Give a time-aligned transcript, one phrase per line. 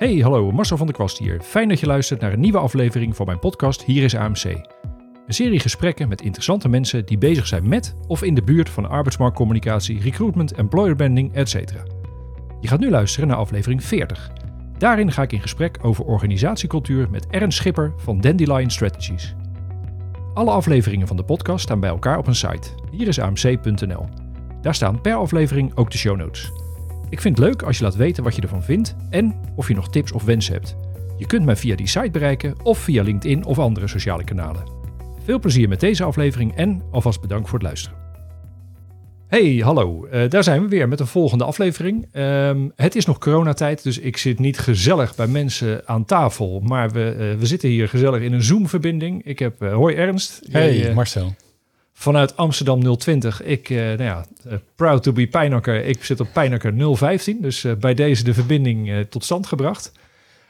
[0.00, 1.40] Hey, hallo, Marcel van der Kwast hier.
[1.40, 4.44] Fijn dat je luistert naar een nieuwe aflevering van mijn podcast Hier is AMC.
[4.44, 8.88] Een serie gesprekken met interessante mensen die bezig zijn met of in de buurt van
[8.88, 11.54] arbeidsmarktcommunicatie, recruitment, employer branding, etc.
[12.60, 14.30] Je gaat nu luisteren naar aflevering 40.
[14.78, 19.34] Daarin ga ik in gesprek over organisatiecultuur met Ernst Schipper van Dandelion Strategies.
[20.34, 22.68] Alle afleveringen van de podcast staan bij elkaar op een site.
[22.90, 24.08] Hier is amc.nl.
[24.62, 26.69] Daar staan per aflevering ook de show notes.
[27.10, 29.74] Ik vind het leuk als je laat weten wat je ervan vindt en of je
[29.74, 30.76] nog tips of wensen hebt.
[31.18, 34.62] Je kunt mij via die site bereiken of via LinkedIn of andere sociale kanalen.
[35.24, 37.98] Veel plezier met deze aflevering en alvast bedankt voor het luisteren.
[39.28, 40.06] Hey, hallo.
[40.06, 42.06] Uh, daar zijn we weer met een volgende aflevering.
[42.12, 46.60] Um, het is nog coronatijd, dus ik zit niet gezellig bij mensen aan tafel.
[46.60, 49.24] Maar we, uh, we zitten hier gezellig in een Zoom-verbinding.
[49.24, 50.40] Ik heb, uh, hoi Ernst.
[50.50, 51.34] Hey Jij, Marcel.
[52.00, 53.42] Vanuit Amsterdam 020.
[53.42, 54.24] Ik, nou ja,
[54.74, 55.84] proud to be Pijnakker.
[55.84, 57.40] Ik zit op Pijnakker 015.
[57.40, 59.92] Dus bij deze de verbinding tot stand gebracht.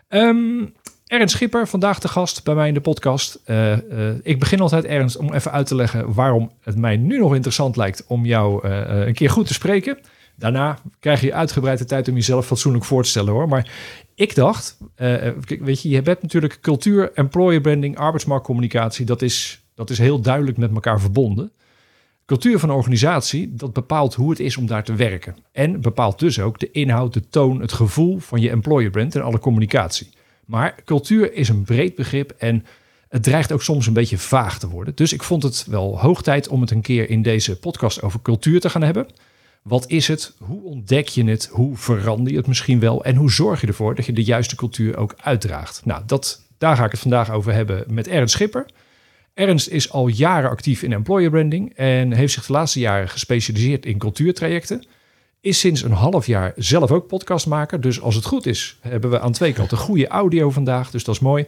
[0.09, 0.74] Um,
[1.06, 3.40] Ernst Schipper, vandaag de gast bij mij in de podcast.
[4.23, 7.76] Ik begin altijd, Ernst, om even uit te leggen waarom het mij nu nog interessant
[7.76, 9.98] lijkt om jou een keer goed te spreken.
[10.37, 13.48] Daarna krijg je uitgebreid de tijd om jezelf fatsoenlijk voor te stellen hoor.
[13.48, 13.71] Maar
[14.15, 14.78] ik dacht,
[15.60, 19.06] weet je, je hebt natuurlijk cultuur, employer branding, arbeidsmarktcommunicatie.
[19.06, 21.52] Dat is, dat is heel duidelijk met elkaar verbonden.
[22.26, 25.37] Cultuur van een organisatie, dat bepaalt hoe het is om daar te werken.
[25.52, 29.22] En bepaalt dus ook de inhoud, de toon, het gevoel van je employer brand en
[29.22, 30.10] alle communicatie.
[30.46, 32.64] Maar cultuur is een breed begrip en
[33.09, 34.95] het dreigt ook soms een beetje vaag te worden.
[34.95, 38.22] Dus ik vond het wel hoog tijd om het een keer in deze podcast over
[38.22, 39.06] cultuur te gaan hebben.
[39.62, 40.34] Wat is het?
[40.38, 41.48] Hoe ontdek je het?
[41.52, 43.04] Hoe verander je het misschien wel?
[43.04, 45.80] En hoe zorg je ervoor dat je de juiste cultuur ook uitdraagt?
[45.84, 48.66] Nou, dat, daar ga ik het vandaag over hebben met Ernst Schipper.
[49.41, 53.87] Ernst is al jaren actief in employer branding en heeft zich de laatste jaren gespecialiseerd
[53.87, 54.85] in cultuurtrajecten.
[55.41, 57.80] Is sinds een half jaar zelf ook podcastmaker.
[57.80, 60.91] Dus als het goed is, hebben we aan twee kanten goede audio vandaag.
[60.91, 61.46] Dus dat is mooi.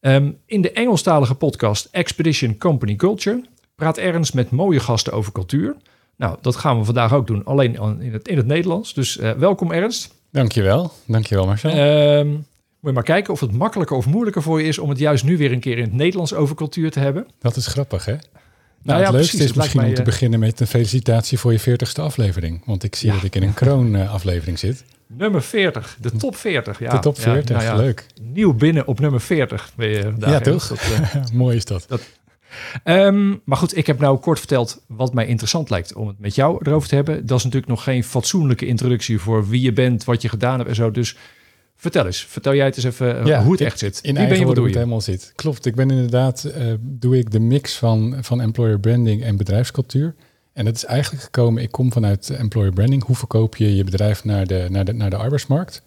[0.00, 5.76] Um, in de Engelstalige podcast Expedition Company Culture praat Ernst met mooie gasten over cultuur.
[6.16, 8.94] Nou, dat gaan we vandaag ook doen, alleen in het, in het Nederlands.
[8.94, 10.14] Dus uh, welkom Ernst.
[10.30, 11.78] Dankjewel, dankjewel Marcel.
[12.18, 12.46] Um,
[12.80, 15.24] moet je maar kijken of het makkelijker of moeilijker voor je is om het juist
[15.24, 17.26] nu weer een keer in het Nederlands over cultuur te hebben.
[17.38, 18.12] Dat is grappig, hè?
[18.12, 18.22] Nou,
[18.82, 21.52] nou, het ja, leukste precies, is misschien om te eh, beginnen met een felicitatie voor
[21.52, 22.62] je 40ste aflevering.
[22.66, 23.14] Want ik zie ja.
[23.14, 24.84] dat ik in een kroon-aflevering zit.
[25.06, 26.78] Nummer 40, de top 40.
[26.78, 26.90] Ja.
[26.90, 28.06] De top 40, ja, nou leuk.
[28.22, 30.30] Nieuw binnen op nummer 40 ben je daar.
[30.30, 30.68] Ja, toch?
[30.68, 31.84] Dat, uh, Mooi is dat.
[31.88, 32.02] dat
[32.84, 36.34] um, maar goed, ik heb nou kort verteld wat mij interessant lijkt om het met
[36.34, 37.26] jou erover te hebben.
[37.26, 40.68] Dat is natuurlijk nog geen fatsoenlijke introductie voor wie je bent, wat je gedaan hebt
[40.68, 40.90] en zo.
[40.90, 41.16] Dus
[41.80, 43.98] Vertel eens, vertel jij het eens even ja, hoe het echt zit.
[44.02, 44.70] In Wie ben je, wat doe je?
[44.70, 45.32] het helemaal zit.
[45.34, 50.14] Klopt, ik ben inderdaad, uh, doe ik de mix van, van employer branding en bedrijfscultuur.
[50.52, 53.04] En dat is eigenlijk gekomen, ik kom vanuit employer branding.
[53.04, 55.82] Hoe verkoop je je bedrijf naar de, naar de, naar de arbeidsmarkt?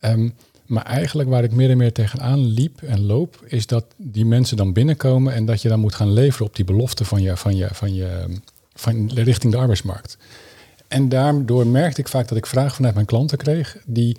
[0.00, 0.34] Um,
[0.66, 4.56] maar eigenlijk waar ik meer en meer tegenaan liep en loop, is dat die mensen
[4.56, 7.56] dan binnenkomen en dat je dan moet gaan leveren op die belofte van je, van
[7.56, 8.38] je, van je,
[8.74, 10.18] van richting de arbeidsmarkt.
[10.88, 14.16] En daardoor merkte ik vaak dat ik vragen vanuit mijn klanten kreeg die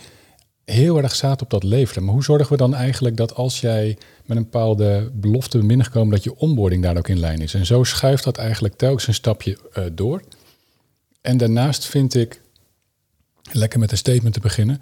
[0.66, 2.03] heel erg zaten op dat leveren.
[2.03, 6.11] Maar hoe zorgen we dan eigenlijk dat als jij met een bepaalde belofte bent binnengekomen,
[6.11, 7.53] dat je onboarding daar ook in lijn is?
[7.53, 10.22] En zo schuift dat eigenlijk telkens een stapje uh, door.
[11.22, 12.41] En daarnaast vind ik,
[13.51, 14.81] lekker met een statement te beginnen,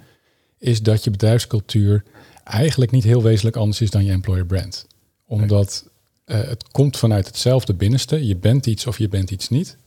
[0.58, 2.04] is dat je bedrijfscultuur
[2.44, 4.88] eigenlijk niet heel wezenlijk anders is dan je employer brand.
[5.26, 5.90] Omdat
[6.26, 8.28] uh, het komt vanuit hetzelfde binnenste.
[8.28, 9.78] Je bent iets of je bent iets niet.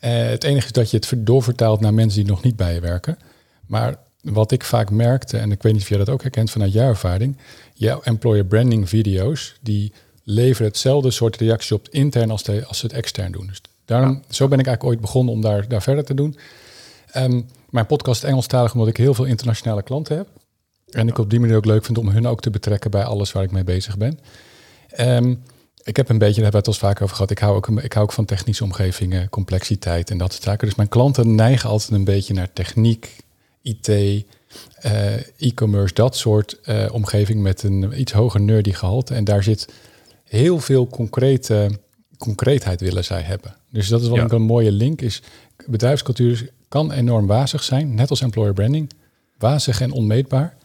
[0.00, 2.80] Uh, het enige is dat je het doorvertaalt naar mensen die nog niet bij je
[2.80, 3.18] werken.
[3.66, 6.72] Maar wat ik vaak merkte, en ik weet niet of jij dat ook herkent vanuit
[6.72, 7.36] jouw ervaring,
[7.74, 9.92] jouw employer branding video's, die
[10.24, 13.46] leveren hetzelfde soort reactie op intern als, de, als ze het extern doen.
[13.46, 16.36] Dus daarom, zo ben ik eigenlijk ooit begonnen om daar, daar verder te doen.
[17.16, 20.28] Um, mijn podcast is Engelstalig omdat ik heel veel internationale klanten heb.
[20.90, 23.32] En ik op die manier ook leuk vind om hun ook te betrekken bij alles
[23.32, 24.18] waar ik mee bezig ben.
[25.00, 25.42] Um,
[25.82, 27.30] ik heb een beetje, daar hebben we het al vaak over gehad.
[27.30, 30.66] Ik hou, ook, ik hou ook van technische omgevingen, complexiteit en dat soort zaken.
[30.66, 33.16] Dus mijn klanten neigen altijd een beetje naar techniek,
[33.62, 39.14] IT, uh, e-commerce, dat soort uh, omgeving met een iets hoger nerdy gehalte.
[39.14, 39.68] En daar zit
[40.24, 41.70] heel veel concrete,
[42.18, 43.56] concreetheid willen zij hebben.
[43.70, 44.30] Dus dat is ja.
[44.30, 45.22] een mooie link is.
[45.66, 48.90] Bedrijfscultuur kan enorm wazig zijn, net als employer branding.
[49.38, 50.56] Wazig en onmeetbaar.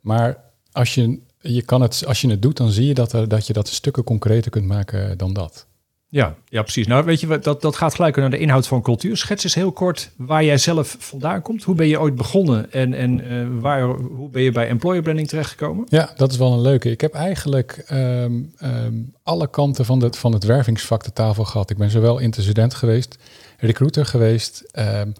[0.00, 0.36] Maar
[0.72, 3.46] als je, je kan het, als je het doet, dan zie je dat, er, dat
[3.46, 5.66] je dat stukken concreter kunt maken dan dat.
[6.14, 6.86] Ja, ja, precies.
[6.86, 9.16] Nou, weet je, dat, dat gaat gelijk naar de inhoud van cultuur.
[9.16, 11.62] Schets eens heel kort waar jij zelf vandaan komt.
[11.62, 15.28] Hoe ben je ooit begonnen en, en uh, waar, hoe ben je bij employer branding
[15.28, 15.86] terechtgekomen?
[15.88, 16.90] Ja, dat is wel een leuke.
[16.90, 21.70] Ik heb eigenlijk um, um, alle kanten van, het van het wervingsvak de tafel gehad.
[21.70, 23.18] Ik ben zowel student geweest,
[23.58, 25.12] recruiter geweest, um,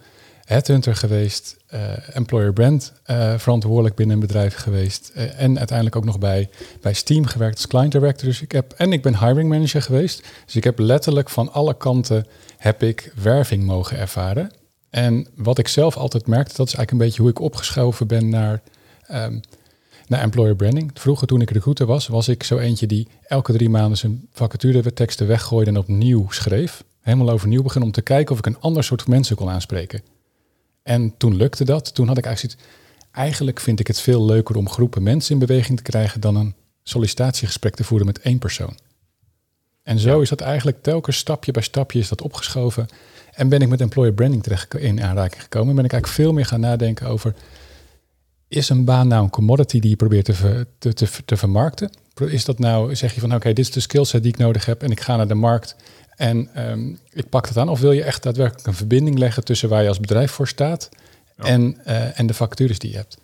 [0.45, 6.05] headhunter geweest, uh, employer brand uh, verantwoordelijk binnen een bedrijf geweest uh, en uiteindelijk ook
[6.05, 6.49] nog bij,
[6.81, 8.29] bij Steam gewerkt als client director.
[8.29, 10.23] Dus ik heb, en ik ben hiring manager geweest.
[10.45, 12.27] Dus ik heb letterlijk van alle kanten
[12.57, 14.51] heb ik werving mogen ervaren.
[14.91, 18.29] En wat ik zelf altijd merkte, dat is eigenlijk een beetje hoe ik opgeschoven ben
[18.29, 18.63] naar,
[19.13, 19.41] um,
[20.07, 20.91] naar employer branding.
[20.95, 24.93] Vroeger toen ik recruiter was, was ik zo eentje die elke drie maanden zijn vacature
[24.93, 26.85] teksten weggooide en opnieuw schreef.
[27.01, 30.14] Helemaal overnieuw begon om te kijken of ik een ander soort mensen kon aanspreken.
[30.85, 31.95] En toen lukte dat.
[31.95, 32.79] Toen had ik eigenlijk zoiets,
[33.13, 36.55] eigenlijk vind ik het veel leuker om groepen mensen in beweging te krijgen dan een
[36.83, 38.79] sollicitatiegesprek te voeren met één persoon.
[39.83, 42.87] En zo is dat eigenlijk telkens stapje bij stapje is dat opgeschoven.
[43.33, 45.69] En ben ik met employer branding terecht in aanraking gekomen.
[45.69, 47.35] En ben ik eigenlijk veel meer gaan nadenken over...
[48.49, 51.91] is een baan nou een commodity die je probeert te, te, te, te vermarkten?
[52.15, 54.83] Is dat nou, zeg je van oké, dit is de skillset die ik nodig heb...
[54.83, 55.77] en ik ga naar de markt
[56.17, 57.69] en um, ik pak het aan.
[57.69, 60.89] Of wil je echt daadwerkelijk een verbinding leggen tussen waar je als bedrijf voor staat
[61.37, 63.19] en, uh, en de vacatures die je hebt.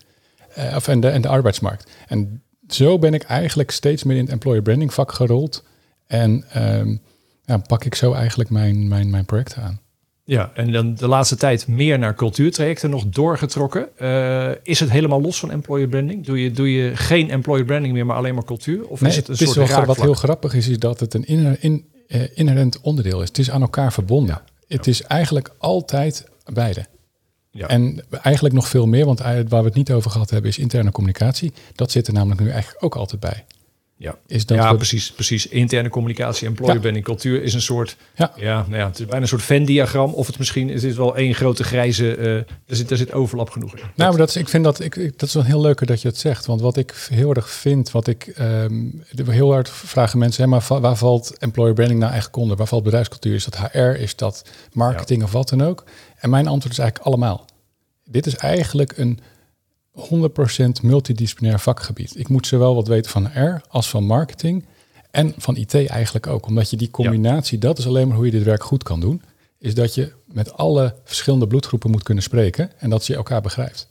[0.58, 1.90] Uh, of en de, en de arbeidsmarkt.
[2.06, 5.64] En zo ben ik eigenlijk steeds meer in het employer branding vak gerold.
[6.06, 7.00] En um,
[7.44, 9.80] ja, pak ik zo eigenlijk mijn, mijn, mijn projecten aan.
[10.24, 13.88] Ja, en dan de laatste tijd meer naar cultuurtrajecten nog doorgetrokken.
[13.98, 16.24] Uh, is het helemaal los van employer branding?
[16.26, 18.86] Doe je, doe je geen employer branding meer, maar alleen maar cultuur?
[18.86, 21.00] Of nee, is het een het soort is wel, Wat heel grappig is, is dat
[21.00, 23.28] het een in, in, uh, inherent onderdeel is.
[23.28, 24.40] Het is aan elkaar verbonden.
[24.66, 24.76] Ja.
[24.76, 26.86] Het is eigenlijk altijd beide.
[27.50, 27.68] Ja.
[27.68, 30.90] En eigenlijk nog veel meer, want waar we het niet over gehad hebben, is interne
[30.90, 31.52] communicatie.
[31.74, 33.44] Dat zit er namelijk nu eigenlijk ook altijd bij.
[34.02, 35.46] Ja, is dat ja precies, precies.
[35.46, 36.80] Interne communicatie, employer ja.
[36.80, 38.32] branding, cultuur is een soort, ja.
[38.36, 40.12] Ja, nou ja, het is bijna een soort Venn-diagram.
[40.12, 43.50] Of het misschien is het wel één grote grijze, uh, er, zit, er zit overlap
[43.50, 43.82] genoeg in.
[43.94, 46.02] Nou, maar dat is, ik vind dat, ik, ik, dat is wel heel leuker dat
[46.02, 46.46] je het zegt.
[46.46, 50.80] Want wat ik heel erg vind, wat ik um, heel hard vragen mensen, hè, maar
[50.80, 52.56] waar valt employer branding nou eigenlijk onder?
[52.56, 53.34] Waar valt bedrijfscultuur?
[53.34, 53.78] Is dat HR?
[53.78, 55.24] Is dat marketing ja.
[55.24, 55.84] of wat dan ook?
[56.16, 57.44] En mijn antwoord is eigenlijk allemaal.
[58.04, 59.20] Dit is eigenlijk een
[59.94, 62.18] 100% multidisciplinair vakgebied.
[62.18, 64.64] Ik moet zowel wat weten van R als van marketing
[65.10, 66.46] en van IT eigenlijk ook.
[66.46, 67.66] Omdat je die combinatie, ja.
[67.66, 69.22] dat is alleen maar hoe je dit werk goed kan doen,
[69.58, 73.88] is dat je met alle verschillende bloedgroepen moet kunnen spreken en dat je elkaar begrijpt.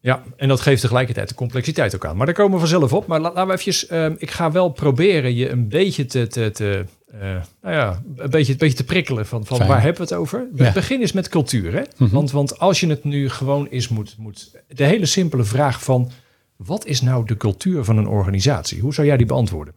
[0.00, 2.16] Ja, en dat geeft tegelijkertijd de complexiteit ook aan.
[2.16, 3.06] Maar daar komen we vanzelf op.
[3.06, 6.84] Maar laten we even, uh, ik ga wel proberen je een beetje te, te, te
[7.14, 7.20] uh,
[7.62, 10.48] nou ja, een beetje, een beetje te prikkelen van, van waar hebben we het over.
[10.54, 10.64] Ja.
[10.64, 11.72] Het begin is met cultuur.
[11.72, 11.80] Hè?
[11.80, 12.10] Mm -hmm.
[12.10, 14.50] want, want als je het nu gewoon is moet, moet...
[14.68, 16.10] De hele simpele vraag van...
[16.56, 18.80] Wat is nou de cultuur van een organisatie?
[18.80, 19.74] Hoe zou jij die beantwoorden?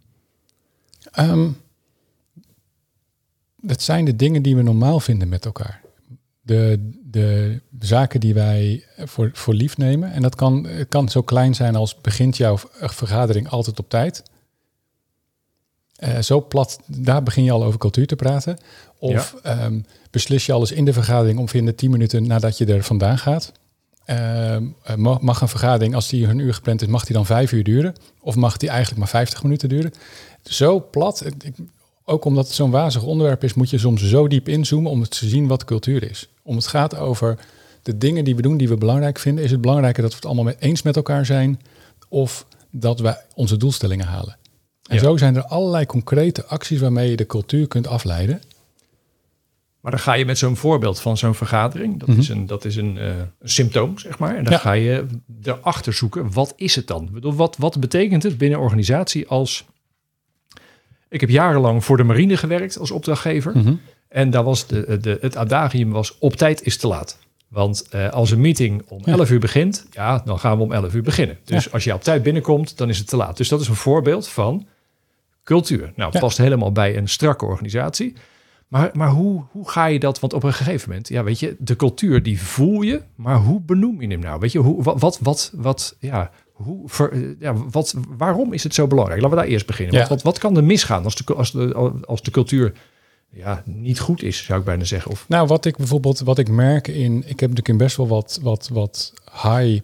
[1.19, 1.57] Um,
[3.57, 5.81] dat zijn de dingen die we normaal vinden met elkaar.
[6.42, 10.12] De, de zaken die wij voor, voor lief nemen.
[10.12, 14.24] En dat kan, kan zo klein zijn als begint jouw vergadering altijd op tijd.
[16.03, 18.57] Uh, zo plat, daar begin je al over cultuur te praten.
[19.00, 19.65] Of ja.
[19.65, 23.51] um, beslis je alles in de vergadering ongeveer tien minuten nadat je er vandaan gaat.
[24.06, 24.57] Uh,
[25.19, 27.95] mag een vergadering, als die een uur gepland is, mag die dan vijf uur duren?
[28.19, 29.94] Of mag die eigenlijk maar 50 minuten duren?
[30.44, 31.53] Zo plat, ik,
[32.06, 35.27] ook omdat het zo'n wazig onderwerp is, moet je soms zo diep inzoomen om te
[35.27, 36.30] zien wat cultuur is.
[36.44, 37.38] Om het gaat over
[37.81, 39.44] de dingen die we doen, die we belangrijk vinden.
[39.44, 41.62] Is het belangrijker dat we het allemaal met eens met elkaar zijn?
[42.09, 44.38] Of dat we onze doelstellingen halen?
[44.92, 45.04] En ja.
[45.04, 48.42] zo zijn er allerlei concrete acties waarmee je de cultuur kunt afleiden.
[49.80, 52.24] Maar dan ga je met zo'n voorbeeld van zo'n vergadering, dat mm -hmm.
[52.24, 54.36] is, een, dat is een, uh, een, symptoom, zeg maar.
[54.36, 54.60] En dan ja.
[54.60, 55.06] ga je
[55.44, 57.10] erachter zoeken, wat is het dan?
[57.22, 59.65] Wat, wat betekent het binnen een organisatie als...
[61.10, 63.58] Ik heb jarenlang voor de marine gewerkt als opdrachtgever.
[63.58, 63.80] Mm -hmm.
[64.08, 67.18] En daar was de, de, het adagium was, op tijd is te laat.
[67.48, 69.34] Want uh, als een meeting om 11 ja.
[69.34, 71.38] uur begint, ja, dan gaan we om 11 uur beginnen.
[71.44, 71.70] Dus ja.
[71.72, 73.38] als je op tijd binnenkomt, dan is het te laat.
[73.38, 74.68] Dus dat is een voorbeeld van
[75.43, 75.93] cultuur.
[75.95, 78.13] Nou, het past helemaal bij een strakke organisatie.
[78.67, 80.19] Maar, maar hoe, hoe ga je dat?
[80.19, 83.62] Want op een gegeven moment, ja, weet je, de cultuur die voel je, maar hoe
[83.62, 84.39] benoem je hem nou?
[84.39, 88.74] Weet je, hoe, wat, wat, wat, wat ja, hoe, ver, ja, wat, waarom is het
[88.74, 89.21] zo belangrijk?
[89.21, 89.95] Laten we daar eerst beginnen.
[89.95, 91.74] Want wat, wat kan er misgaan als de, als de,
[92.05, 92.74] als de cultuur
[93.31, 95.12] ja, niet goed is, zou ik bijna zeggen.
[95.12, 95.25] Of...
[95.27, 98.39] Nou, wat ik bijvoorbeeld, wat ik merk in, ik heb natuurlijk in best wel wat,
[98.41, 99.81] wat, wat high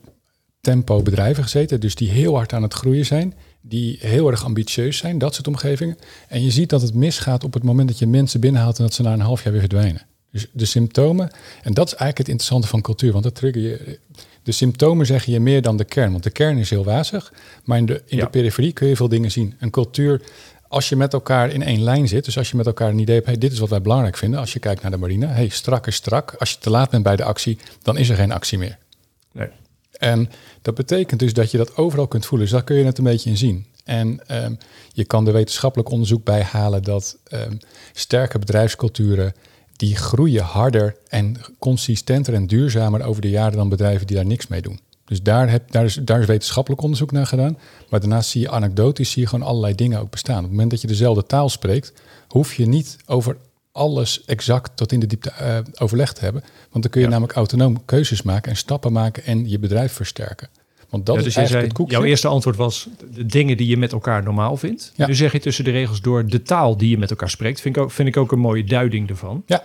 [0.62, 3.34] tempo bedrijven gezeten, dus die heel hard aan het groeien zijn,
[3.68, 5.98] die heel erg ambitieus zijn, dat soort omgevingen.
[6.28, 8.94] En je ziet dat het misgaat op het moment dat je mensen binnenhaalt en dat
[8.94, 10.02] ze na een half jaar weer verdwijnen.
[10.32, 11.32] Dus de symptomen,
[11.64, 14.00] en dat is eigenlijk het interessante van cultuur, want dat trigger je.
[14.44, 17.34] De symptomen zeggen je meer dan de kern, want de kern is heel wazig,
[17.64, 18.24] maar in de, in ja.
[18.24, 19.54] de periferie kun je veel dingen zien.
[19.60, 20.22] Een cultuur
[20.68, 23.16] als je met elkaar in één lijn zit, dus als je met elkaar een idee
[23.16, 25.50] hebt, hey, dit is wat wij belangrijk vinden, als je kijkt naar de marine, hey,
[25.50, 26.36] strak is strak.
[26.40, 28.78] Als je te laat bent bij de actie, dan is er geen actie meer.
[29.32, 29.48] Nee.
[29.98, 30.30] En
[30.62, 32.48] dat betekent dus dat je dat overal kunt voelen.
[32.48, 33.66] Dus daar kun je het een beetje in zien.
[33.84, 34.58] En um,
[34.94, 37.58] je kan er wetenschappelijk onderzoek bij halen dat um,
[37.94, 39.34] sterke bedrijfsculturen,
[39.76, 44.48] die groeien harder en consistenter en duurzamer over de jaren dan bedrijven die daar niks
[44.48, 44.80] mee doen.
[45.06, 47.58] Dus daar, heb, daar, is, daar is wetenschappelijk onderzoek naar gedaan.
[47.90, 50.38] Maar daarnaast zie je anekdotisch zie je gewoon allerlei dingen ook bestaan.
[50.38, 51.94] Op het moment dat je dezelfde taal spreekt,
[52.28, 53.38] hoef je niet over
[53.78, 56.42] alles exact tot in de diepte uh, overleg te hebben.
[56.70, 60.48] Want dan kun je namelijk autonoom keuzes maken en stappen maken en je bedrijf versterken.
[60.90, 61.94] Want dat ja, dus is eigenlijk zei, het koekje.
[61.98, 64.92] Jouw eerste antwoord was de dingen die je met elkaar normaal vindt.
[64.96, 65.08] Ja.
[65.08, 67.62] Nu zeg je tussen de regels door de taal die je met elkaar spreekt.
[67.62, 69.44] Vind ik ook, vind ik ook een mooie duiding ervan.
[69.46, 69.64] Ja,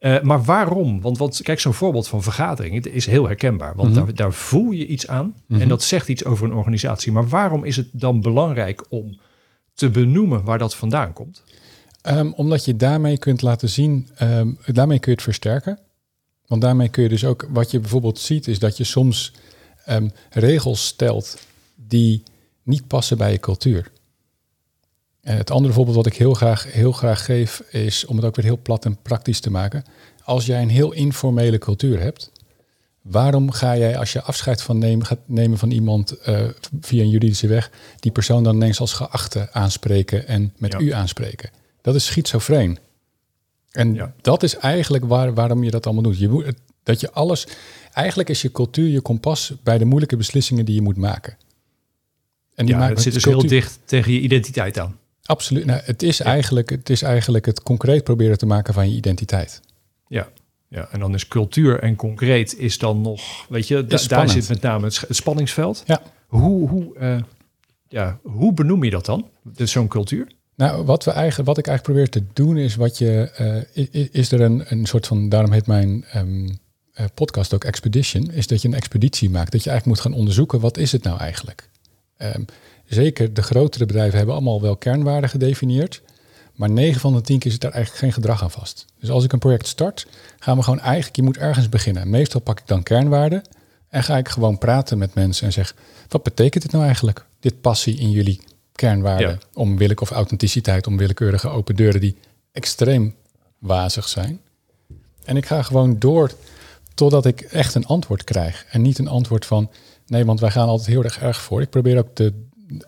[0.00, 1.00] Uh, maar waarom?
[1.00, 3.74] Want, want kijk, zo'n voorbeeld van vergadering is heel herkenbaar.
[3.76, 3.98] Want Mhm.
[4.04, 5.60] daar, daar voel je iets aan Mhm.
[5.60, 7.12] en dat zegt iets over een organisatie.
[7.12, 9.18] Maar waarom is het dan belangrijk om
[9.74, 11.42] te benoemen waar dat vandaan komt?
[12.08, 15.78] Ehm, omdat je daarmee kunt laten zien, ehm, daarmee kun je het versterken.
[16.46, 19.32] Want daarmee kun je dus ook, wat je bijvoorbeeld ziet, is dat je soms
[19.84, 21.38] ehm, regels stelt
[21.74, 22.22] die
[22.62, 23.90] niet passen bij je cultuur.
[25.20, 28.36] En het andere voorbeeld wat ik heel graag, heel graag geef, is om het ook
[28.36, 29.84] weer heel plat en praktisch te maken.
[30.24, 32.32] Als jij een heel informele cultuur hebt,
[33.02, 36.40] waarom ga jij als je afscheid van nemen, gaat nemen van iemand eh,
[36.80, 40.78] via een juridische weg, die persoon dan ineens als geachte aanspreken en met Ja.
[40.78, 41.50] u aanspreken?
[41.88, 42.78] Dat is schizofreen.
[43.70, 44.12] En Ja.
[44.20, 46.18] dat is eigenlijk waar, waarom je dat allemaal doet.
[46.18, 47.46] Je dat je alles,
[47.92, 51.36] eigenlijk is je cultuur je kompas bij de moeilijke beslissingen die je moet maken.
[52.54, 54.98] En die Ja, maken het zit dus cultuur- heel dicht tegen je identiteit aan.
[55.22, 55.64] Absoluut.
[55.64, 59.60] Nou, het, is eigenlijk, het is eigenlijk het concreet proberen te maken van je identiteit.
[60.08, 60.28] Ja.
[60.68, 64.48] ja, en dan is cultuur en concreet is dan nog, weet je, da- daar zit
[64.48, 65.82] met name het spanningsveld.
[65.86, 66.02] Ja.
[66.26, 67.20] Hoe, hoe, eh,
[67.88, 69.28] ja, hoe benoem je dat dan?
[69.42, 70.26] Dus zo'n cultuur?
[70.58, 73.30] Nou, wat, we eigenlijk, wat ik eigenlijk probeer te doen is wat je.
[73.74, 75.28] eh, is er een, een soort van.
[75.28, 76.48] Daarom heet mijn ehm,
[76.92, 78.30] eh, podcast ook Expedition.
[78.30, 79.52] Is dat je een expeditie maakt.
[79.52, 80.60] Dat je eigenlijk moet gaan onderzoeken.
[80.60, 81.68] wat is het nou eigenlijk?
[82.16, 82.42] Ehm,
[82.86, 86.02] zeker de grotere bedrijven hebben allemaal wel kernwaarden gedefinieerd.
[86.54, 88.84] Maar 9 van de 10 keer zit daar eigenlijk geen gedrag aan vast.
[89.00, 90.06] Dus als ik een project start,
[90.38, 91.16] gaan we gewoon eigenlijk.
[91.16, 92.10] Je moet ergens beginnen.
[92.10, 93.42] Meestal pak ik dan kernwaarden.
[93.88, 95.74] En ga ik gewoon praten met mensen en zeg:
[96.08, 97.26] wat betekent dit nou eigenlijk?
[97.40, 98.40] Dit passie in jullie
[98.78, 99.28] kernwaarden.
[99.28, 99.38] Ja.
[99.54, 102.16] Onwillek of authenticiteit, onwillekeurige open deuren die
[102.52, 103.14] extreem
[103.58, 104.40] wazig zijn.
[105.24, 106.30] En ik ga gewoon door
[106.94, 108.66] totdat ik echt een antwoord krijg.
[108.70, 109.70] En niet een antwoord van
[110.06, 111.60] nee, want wij gaan altijd heel erg erg voor.
[111.60, 112.32] Ik probeer ook de,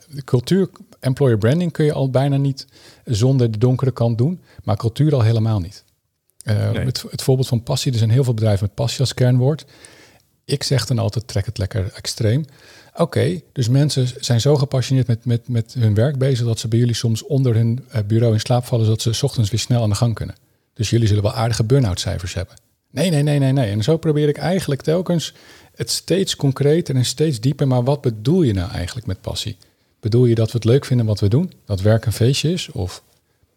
[0.08, 0.70] de cultuur,
[1.00, 2.66] employer branding kun je al bijna niet
[3.04, 5.84] zonder de donkere kant doen, maar cultuur al helemaal niet.
[6.42, 6.84] Eh, Nee.
[6.84, 9.64] het, het voorbeeld van passie, er zijn heel veel bedrijven met passie als kernwoord.
[10.44, 12.44] Ik zeg dan altijd, trek het lekker extreem.
[13.00, 16.46] Oké, dus mensen zijn zo gepassioneerd met, met, met hun werk bezig...
[16.46, 18.84] dat ze bij jullie soms onder hun eh, bureau in slaap vallen...
[18.84, 20.34] zodat ze 's ochtends weer snel aan de gang kunnen.
[20.74, 22.54] Dus jullie zullen wel aardige burn-out cijfers hebben.
[22.90, 23.70] Nee, nee, nee, nee, nee.
[23.70, 25.34] En zo probeer ik eigenlijk telkens
[25.74, 27.66] het steeds concreter en steeds dieper...
[27.66, 29.56] maar wat bedoel je nou eigenlijk met passie?
[30.00, 31.52] Bedoel je dat we het leuk vinden wat we doen?
[31.64, 32.70] Dat werk een feestje is?
[32.70, 33.02] Of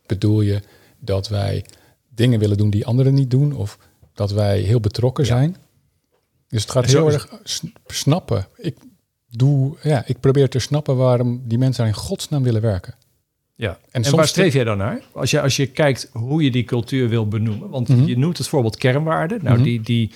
[0.06, 0.62] bedoel je
[1.00, 1.66] dat wij
[2.16, 3.56] dingen willen doen die anderen niet doen?
[3.56, 3.78] Of
[4.14, 5.30] dat wij heel betrokken Ja.
[5.30, 5.56] zijn?
[6.48, 7.30] Dus het gaat heel erg
[7.86, 8.48] snappen.
[8.58, 8.78] Ik,
[9.38, 12.96] doe, ja, ik probeer te snappen waarom die mensen daar in godsnaam willen werken.
[13.56, 13.70] Ja.
[13.70, 15.02] En, En soms waar streef jij dan naar?
[15.14, 17.70] Als je, als je kijkt hoe je die cultuur wil benoemen.
[17.70, 18.06] Want Mhm.
[18.06, 19.40] je noemt het voorbeeld kernwaarden.
[19.44, 19.64] Nou, Mhm.
[19.64, 20.12] die, die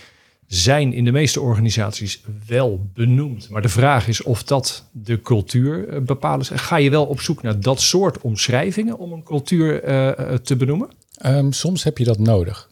[0.47, 3.49] zijn in de meeste organisaties wel benoemd.
[3.49, 6.49] Maar de vraag is of dat de cultuur eh, bepalen is.
[6.49, 10.55] Ga je wel op zoek naar dat soort omschrijvingen om een cultuur eh, eh, te
[10.55, 10.89] benoemen?
[11.17, 12.69] Ehm, soms heb je dat nodig.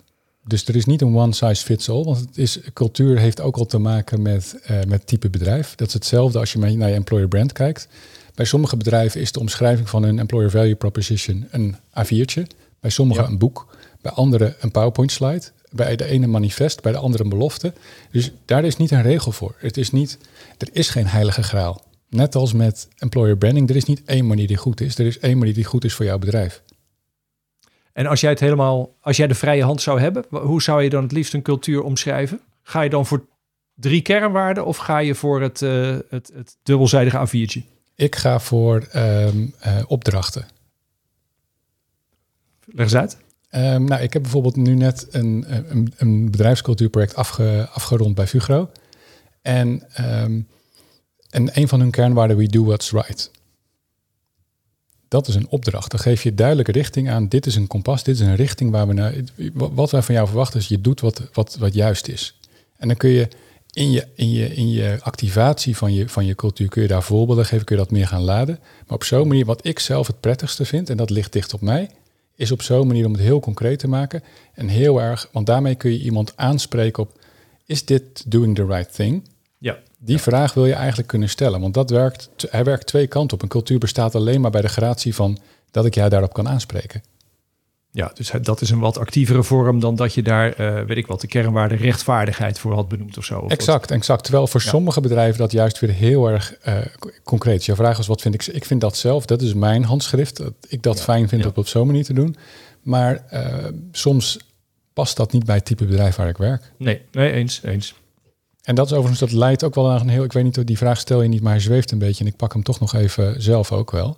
[0.48, 2.04] Dus er is niet een one size fits all.
[2.04, 5.75] Want het is, cultuur heeft ook al te maken met, eh, met type bedrijf.
[5.75, 7.88] Dat is hetzelfde als je naar je employer brand kijkt.
[8.36, 12.48] Bij sommige bedrijven is de omschrijving van hun employer value proposition een A4'tje.
[12.80, 13.30] Bij sommigen Ja.
[13.30, 13.68] een boek.
[14.02, 15.44] Bij anderen een PowerPoint slide.
[15.72, 17.74] Bij de ene een manifest, bij de andere een belofte.
[18.12, 19.56] Dus daar is niet een regel voor.
[19.58, 20.18] Het is niet,
[20.58, 21.82] er is geen heilige graal.
[22.10, 24.98] Net als met employer branding, er is niet één manier die goed is.
[24.98, 26.62] Er is één manier die goed is voor jouw bedrijf.
[27.96, 30.90] En als jij het helemaal, als jij de vrije hand zou hebben, hoe zou je
[30.90, 32.40] dan het liefst een cultuur omschrijven?
[32.62, 33.25] Ga je dan voor
[33.75, 37.62] drie kernwaarden of ga je voor het, eh, het, het dubbelzijdige A4'tje?
[37.96, 40.46] Ik ga voor ehm, eh, opdrachten.
[42.66, 43.18] Leg eens uit.
[43.50, 48.70] Ehm, nou, ik heb bijvoorbeeld nu net een, een, een bedrijfscultuurproject afge, afgerond bij Fugro.
[49.42, 50.42] En, ehm,
[51.30, 53.32] en een van hun kernwaarden, we do what's right.
[55.15, 55.91] Dat is een opdracht.
[55.91, 57.27] Dan geef je duidelijke richting aan.
[57.27, 59.13] Dit is een kompas, dit is een richting waar we naar.
[59.53, 62.39] Wat wij van jou verwachten is, je doet wat, wat, wat juist is.
[62.77, 63.27] En dan kun je
[63.72, 67.03] in je, in je, in je activatie van je, van je cultuur, kun je daar
[67.03, 68.60] voorbeelden geven, kun je dat meer gaan laden.
[68.88, 71.62] Maar op zo'n manier, wat ik zelf het prettigste vind, en dat ligt dicht op
[71.62, 71.89] mij,
[72.36, 74.24] is op zo'n manier om het heel concreet te maken.
[74.53, 77.19] En heel erg, want daarmee kun je iemand aanspreken op,
[77.65, 79.24] is dit doing the right thing?
[79.57, 79.77] Ja.
[80.05, 83.43] Die vraag wil je eigenlijk kunnen stellen, want dat werkt, hij werkt twee kanten op.
[83.43, 85.38] Een cultuur bestaat alleen maar bij de gratie van
[85.71, 87.03] dat ik jou daarop kan aanspreken.
[87.91, 91.07] Ja, dus dat is een wat actievere vorm dan dat je daar, eh, weet ik
[91.07, 93.35] wat, de kernwaarde rechtvaardigheid voor had benoemd of zo.
[93.35, 93.51] Of wat.
[93.51, 94.24] Exact, exact.
[94.24, 94.69] Terwijl voor Ja.
[94.69, 97.65] sommige bedrijven dat juist weer heel erg eh, co- concreet is.
[97.65, 98.45] Je vraag is, wat vind ik?
[98.45, 100.38] Ik vind dat zelf, dat is mijn handschrift.
[100.38, 102.35] Dat ik dat Ja, fijn vind om op zo'n manier te doen.
[102.81, 104.39] Maar eh, soms
[104.93, 106.71] past dat niet bij het type bedrijf waar ik werk.
[106.77, 107.95] Nee, nee, eens, eens.
[108.65, 110.77] En dat is overigens, dat leidt ook wel aan een heel, ik weet niet, die
[110.77, 112.93] vraag stel je niet, maar hij zweeft een beetje en ik pak hem toch nog
[112.93, 114.17] even zelf ook wel.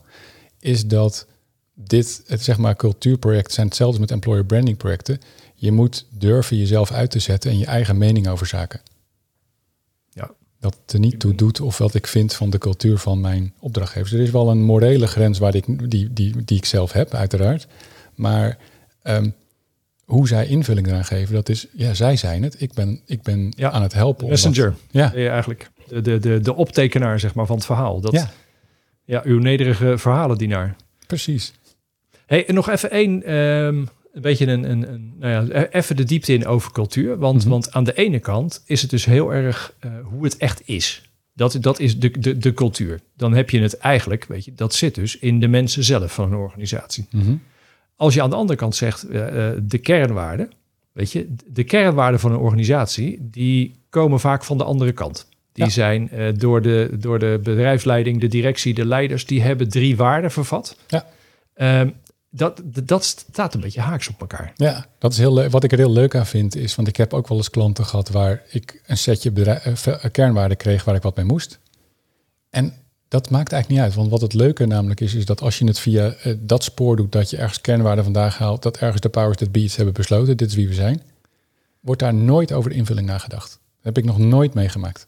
[0.60, 1.28] Is dat
[1.74, 5.20] dit, het zeg maar cultuurprojecten zijn hetzelfde met employer branding projecten.
[5.56, 8.82] Je moet durven jezelf uit te zetten en je eigen mening over zaken.
[10.10, 10.32] Ja.
[10.60, 14.12] Dat er niet toe doet of wat ik vind van de cultuur van mijn opdrachtgevers.
[14.12, 17.68] Er is wel een morele grens waar ik, die, die, die ik zelf heb, uiteraard.
[18.16, 18.58] Maar
[19.02, 19.30] ehm,
[20.08, 22.62] hoe zij invulling eraan geven, dat is, ja, zij zijn het.
[22.62, 24.28] Ik ben, ik ben Ja, aan het helpen.
[24.30, 24.76] Messenger.
[24.92, 25.12] Ja.
[25.16, 28.00] Je eigenlijk de, de, de, de optekenaar zeg maar, van het verhaal.
[28.02, 28.30] Dat, Ja.
[29.06, 29.22] ja.
[29.26, 30.76] uw nederige verhalendienaar.
[31.08, 31.54] Precies.
[32.26, 33.76] Hey, en nog even één, ehm,
[34.14, 37.18] een beetje een, een, een nou ja, e- even de diepte in over cultuur.
[37.18, 37.50] Want, Mhm.
[37.50, 41.02] want aan de ene kant is het dus heel erg eh, hoe het echt is.
[41.34, 43.00] Dat, dat is de, de, de cultuur.
[43.18, 46.32] Dan heb je het eigenlijk, weet je, dat zit dus in de mensen zelf van
[46.32, 47.08] een organisatie.
[47.12, 47.36] Mhm.
[47.98, 50.52] Als je aan de andere kant zegt, eh, eh, de kernwaarden,
[50.92, 55.28] weet je, de kernwaarden van een organisatie, die komen vaak van de andere kant.
[55.54, 55.70] Die Ja.
[55.72, 60.32] zijn eh, door, de, door de bedrijfsleiding, de directie, de leiders, die hebben drie waarden
[60.32, 60.78] vervat.
[60.88, 61.06] Ja.
[61.54, 61.90] Ehm,
[62.30, 64.52] dat, dat staat een beetje haaks op elkaar.
[64.56, 65.52] Ja, dat is heel leuk.
[65.52, 67.86] Wat ik er heel leuk aan vind is, want ik heb ook wel eens klanten
[67.86, 71.60] gehad waar ik een setje bedrijf, kernwaarden kreeg waar ik wat mee moest.
[72.50, 72.74] En
[73.08, 75.66] dat maakt eigenlijk niet uit, want wat het leuke namelijk is, is dat als je
[75.66, 79.10] het via eh, dat spoor doet, dat je ergens kernwaarden vandaag haalt, dat ergens de
[79.10, 81.02] powers that be iets hebben besloten, dit is wie we zijn,
[81.80, 83.50] wordt daar nooit over de invulling nagedacht.
[83.50, 85.08] Dat heb ik nog nooit meegemaakt.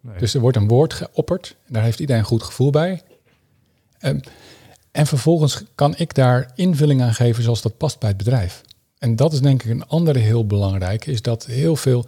[0.00, 0.18] Nee.
[0.18, 1.56] Dus er wordt een woord geopperd.
[1.66, 3.02] En daar heeft iedereen een goed gevoel bij.
[3.98, 4.20] Ehm,
[4.90, 8.62] en vervolgens kan ik daar invulling aan geven zoals dat past bij het bedrijf.
[8.98, 11.10] En dat is denk ik een andere heel belangrijke.
[11.10, 12.04] Is dat heel veel...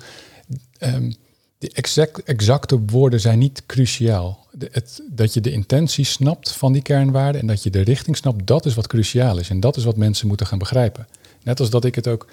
[1.59, 4.40] de exact, exacte woorden zijn niet cruciaal.
[4.53, 8.17] De, het, dat je de intentie snapt van die kernwaarden en dat je de richting
[8.17, 9.51] snapt, dat is wat cruciaal is.
[9.51, 11.07] En dat is wat mensen moeten gaan begrijpen.
[11.43, 12.27] Net als dat ik het ook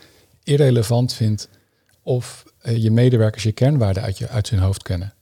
[0.43, 1.49] irrelevant vind
[2.03, 5.13] of eh, je medewerkers je kernwaarden uit, je, uit hun hoofd kennen.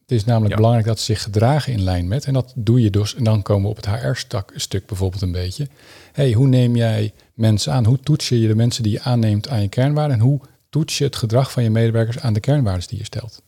[0.00, 0.56] Het is namelijk Ja.
[0.56, 2.24] belangrijk dat ze zich gedragen in lijn met.
[2.24, 3.14] En dat doe je dus.
[3.14, 5.68] En dan komen we op het HR-stuk bijvoorbeeld een beetje.
[6.12, 7.84] hey, hoe neem jij mensen aan?
[7.84, 10.16] Hoe toets je de mensen die je aanneemt aan je kernwaarden?
[10.16, 10.40] En hoe
[10.70, 13.42] toets je het gedrag van je medewerkers aan de kernwaarden die je stelt?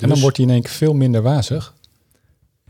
[0.00, 1.74] En dan Dus- wordt die in één keer veel minder wazig.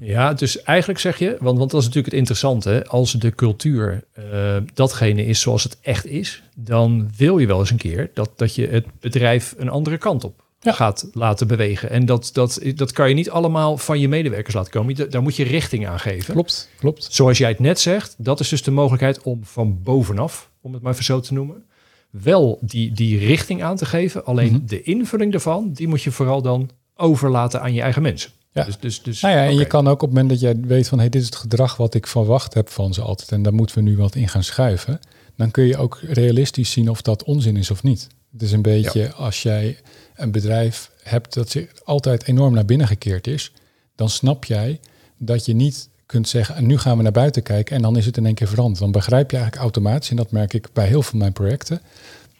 [0.02, 2.86] Ja, dus eigenlijk zeg je, want, want dat is natuurlijk het interessante.
[2.86, 7.70] Als de cultuur eh, datgene is zoals het echt is, dan wil je wel eens
[7.70, 10.72] een keer dat, dat je het bedrijf een andere kant op Ja.
[10.72, 11.90] gaat laten bewegen.
[11.90, 14.94] En dat, dat, dat kan je niet allemaal van je medewerkers laten komen.
[14.94, 16.32] Da- Daar moet je richting aan geven.
[16.34, 17.06] Klopt, klopt.
[17.10, 20.82] Zoals jij het net zegt, dat is dus de mogelijkheid om van bovenaf, om het
[20.82, 21.64] maar even zo te noemen,
[22.10, 24.24] wel die, die richting aan te geven.
[24.24, 24.66] Alleen Mhm.
[24.66, 28.30] de invulling daarvan, die moet je vooral dan overlaten aan je eigen mensen.
[28.52, 28.64] Ja.
[28.64, 30.88] Dus, dus, dus, Nou ja, en je kan ook op het moment dat jij weet
[30.88, 30.98] van...
[30.98, 33.32] Hey, dit is het gedrag wat ik verwacht heb van ze altijd...
[33.32, 35.00] en daar moeten we nu wat in gaan schuiven...
[35.36, 38.08] dan kun je ook realistisch zien of dat onzin is of niet.
[38.32, 39.78] Het is een beetje als jij
[40.14, 41.34] een bedrijf hebt...
[41.34, 43.52] dat zich altijd enorm naar binnen gekeerd is...
[43.94, 44.80] dan snap jij
[45.16, 46.54] dat je niet kunt zeggen...
[46.54, 48.80] en nu gaan we naar buiten kijken en dan is het in één keer veranderd.
[48.80, 50.10] Dan begrijp je eigenlijk automatisch...
[50.10, 51.80] en dat merk ik bij heel veel van mijn projecten...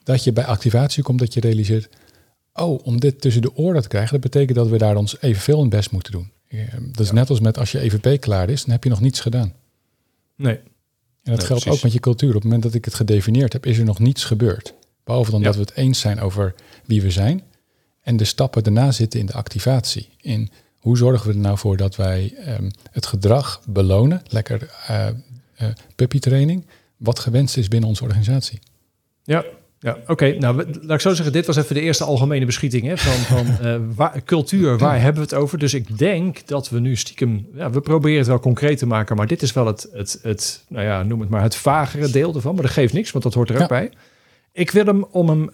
[0.04, 1.88] dat je bij activatie komt dat je realiseert...
[2.60, 4.12] oh, om dit tussen de oren te krijgen...
[4.12, 6.30] dat betekent dat we daar ons evenveel in best moeten doen.
[6.90, 7.12] Dat is Ja.
[7.14, 9.52] net als met als je EVP klaar is, dan heb je nog niets gedaan.
[10.36, 10.60] Nee, En
[11.22, 11.78] dat Nee, geldt precies.
[11.78, 12.28] ook met je cultuur.
[12.28, 14.74] Op het moment dat ik het gedefinieerd heb, is er nog niets gebeurd.
[15.04, 15.46] Behalve dan Ja.
[15.46, 17.42] dat we het eens zijn over wie we zijn.
[18.02, 20.08] En de stappen daarna zitten in de activatie.
[20.20, 25.08] In hoe zorgen we er nou voor dat wij ehm, het gedrag belonen, lekker eh
[25.54, 28.58] eh, puppy training, wat gewenst is binnen onze organisatie.
[29.24, 29.44] Ja,
[29.82, 30.36] ja oké.
[30.38, 33.46] Nou, laat ik zo zeggen, dit was even de eerste algemene beschieting hè, van, van
[33.66, 34.78] eh, waar, cultuur.
[34.78, 35.58] Waar hebben we het over?
[35.58, 39.16] Dus ik denk dat we nu stiekem, ja, we proberen het wel concreet te maken,
[39.16, 42.34] maar dit is wel het, het, het nou ja, noem het maar, het vagere deel
[42.34, 42.54] ervan.
[42.54, 43.66] Maar dat geeft niks, want dat hoort er ook Ja.
[43.66, 43.90] bij.
[44.52, 45.50] Ik wil hem, om hem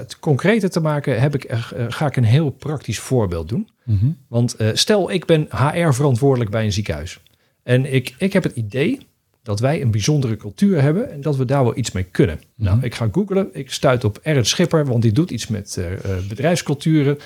[0.00, 3.68] het concreter te maken, heb ik, eh, ga ik een heel praktisch voorbeeld doen.
[3.84, 4.06] Mhm.
[4.28, 7.20] Want stel, ik ben HR-verantwoordelijk bij een ziekenhuis.
[7.62, 9.08] En ik, ik heb het idee
[9.42, 12.40] dat wij een bijzondere cultuur hebben en dat we daar wel iets mee kunnen.
[12.54, 12.84] Nou, Mhm.
[12.84, 13.48] ik ga googlen.
[13.52, 17.18] Ik stuit op Ernst Schipper, want die doet iets met eh, eh, bedrijfsculturen.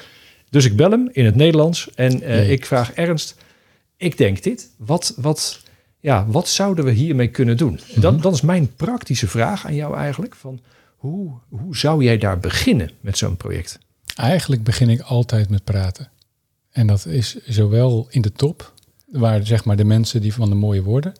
[0.50, 2.50] Dus ik bel hem in het Nederlands en eh, Nee.
[2.50, 3.36] ik vraag Ernst,
[3.96, 4.70] ik denk dit.
[4.78, 5.60] Wat, wat,
[6.00, 7.80] ja, wat zouden we hiermee kunnen doen?
[7.94, 10.60] Dan, dan is mijn praktische vraag aan jou eigenlijk van
[10.96, 13.78] hoe, hoe zou jij daar beginnen met zo'n project?
[14.16, 16.08] Eigenlijk begin ik altijd met praten.
[16.70, 18.72] En dat is zowel in de top,
[19.10, 21.12] waar zeg maar de mensen die van de mooie woorden,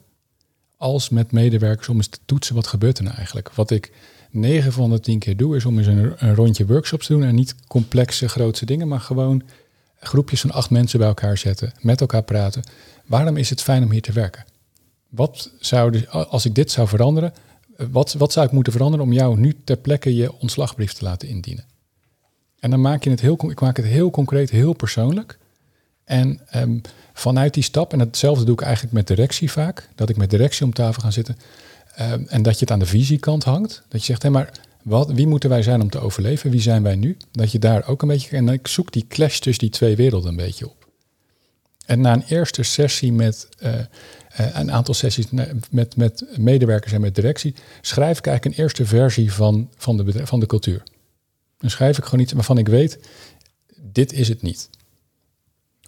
[0.84, 3.50] als met medewerkers om eens te toetsen wat gebeurt er nou eigenlijk.
[3.54, 3.92] Wat ik
[4.30, 7.22] 9 van de 10 keer doe is om eens een, een rondje workshops te doen
[7.22, 9.42] en niet complexe grootse dingen, maar gewoon
[9.98, 12.62] groepjes van acht mensen bij elkaar zetten, met elkaar praten.
[13.06, 14.44] Waarom is het fijn om hier te werken?
[15.08, 17.34] Wat zou, als ik dit zou veranderen,
[17.90, 21.28] wat, wat zou ik moeten veranderen om jou nu ter plekke je ontslagbrief te laten
[21.28, 21.64] indienen?
[22.58, 25.38] En dan maak je het heel, ik maak het heel concreet, heel persoonlijk.
[26.04, 26.80] En um,
[27.12, 30.64] vanuit die stap, en hetzelfde doe ik eigenlijk met directie vaak, dat ik met directie
[30.64, 31.36] om tafel ga zitten.
[32.00, 33.82] Um, en dat je het aan de visiekant hangt.
[33.88, 34.50] Dat je zegt, hé, maar
[34.82, 36.50] wat, wie moeten wij zijn om te overleven?
[36.50, 37.16] Wie zijn wij nu?
[37.30, 38.36] Dat je daar ook een beetje.
[38.36, 40.88] En ik zoek die clash tussen die twee werelden een beetje op.
[41.86, 43.78] En na een eerste sessie met uh, uh,
[44.52, 45.26] een aantal sessies
[45.70, 50.26] met, met medewerkers en met directie, schrijf ik eigenlijk een eerste versie van, van, de,
[50.26, 50.82] van de cultuur.
[51.58, 52.98] Dan schrijf ik gewoon iets waarvan ik weet,
[53.92, 54.68] dit is het niet.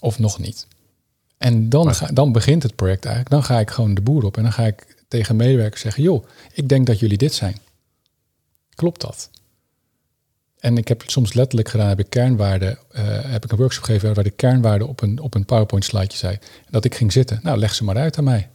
[0.01, 0.67] Of nog niet.
[1.39, 3.35] En dan, ga, dan begint het project eigenlijk.
[3.35, 6.27] Dan ga ik gewoon de boer op en dan ga ik tegen medewerkers zeggen, joh,
[6.53, 7.57] ik denk dat jullie dit zijn.
[8.75, 9.31] Klopt dat?
[10.59, 13.85] En ik heb het soms letterlijk gedaan, heb ik kernwaarden, uh, heb ik een workshop
[13.85, 16.39] gegeven waar de kernwaarden op een, op een PowerPoint slideje zei.
[16.71, 17.41] Dat ik ging zitten.
[17.43, 18.49] Nou, leg ze maar uit aan mij.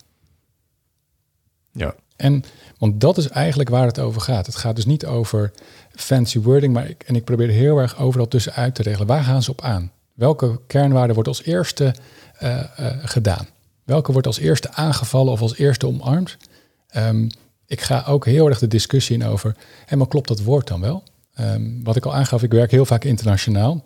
[1.72, 1.96] Ja.
[2.16, 2.44] En,
[2.78, 4.46] want dat is eigenlijk waar het over gaat.
[4.46, 5.52] Het gaat dus niet over
[5.92, 9.08] fancy wording, maar ik, en ik probeer heel erg overal tussenuit te regelen.
[9.08, 9.92] Waar gaan ze op aan?
[10.14, 11.96] Welke kernwaarde wordt als eerste
[12.44, 13.48] uh, uh, gedaan?
[13.84, 16.38] Welke wordt als eerste aangevallen of als eerste omarmd?
[16.96, 17.30] Um,
[17.66, 20.82] ik ga ook heel erg de discussie in over, hé, maar klopt dat woord dan
[20.82, 21.04] wel?
[21.40, 23.84] Um, wat ik al aangaf, ik werk heel vaak internationaal.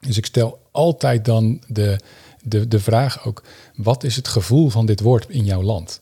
[0.00, 1.98] Dus ik stel altijd dan de,
[2.42, 3.42] de, de vraag ook,
[3.74, 6.00] wat is het gevoel van dit woord in jouw land?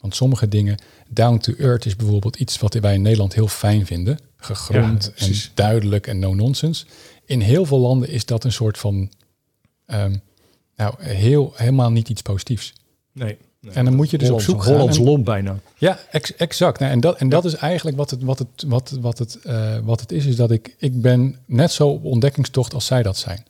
[0.00, 0.78] Want sommige dingen,
[1.08, 4.18] down to earth is bijvoorbeeld iets wat wij in Nederland heel fijn vinden.
[4.36, 6.86] Gegrond ja, en duidelijk en no-nonsense.
[7.28, 9.10] In heel veel landen is dat een soort van,
[9.86, 10.22] um,
[10.76, 12.72] nou, heel, helemaal niet iets positiefs.
[13.12, 13.36] Nee.
[13.60, 14.72] Nee, en dan moet je dus Hollands, op zoek gaan.
[14.72, 15.58] Hollands lomp bijna.
[15.78, 16.78] Ja, ex, exact.
[16.78, 19.78] Nou, en dat, en dat is eigenlijk wat het, wat, het, wat, wat, het, uh,
[19.84, 23.16] wat het is, is dat ik, ik ben net zo op ontdekkingstocht als zij dat
[23.16, 23.46] zijn.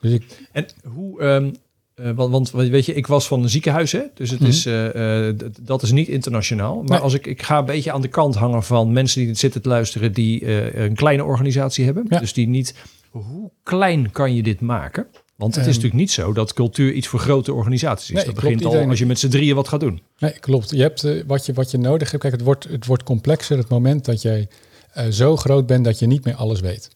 [0.00, 1.54] Dus ik, en hoe, um,
[1.96, 4.02] uh, want, want weet je, ik was van een ziekenhuis, hè?
[4.14, 4.54] dus het mm -hmm.
[4.54, 6.76] is, uh, dat is niet internationaal.
[6.76, 6.98] Maar nee.
[6.98, 9.68] als ik, ik ga een beetje aan de kant hangen van mensen die zitten te
[9.68, 10.46] luisteren, die
[10.76, 12.06] een kleine organisatie hebben.
[12.08, 12.18] Ja.
[12.18, 12.74] Dus die niet,
[13.22, 15.06] hoe klein kan je dit maken?
[15.36, 18.14] Want het is um, natuurlijk niet zo dat cultuur iets voor grote organisaties is.
[18.14, 20.02] Nee, dat begint al als je met z'n drieën wat gaat doen.
[20.18, 20.70] Nee, klopt.
[20.70, 22.22] Je hebt uh, wat, je, wat je nodig hebt.
[22.22, 24.48] Kijk, het wordt, het wordt complexer het moment dat jij
[24.96, 26.90] uh, zo groot bent dat je niet meer alles weet.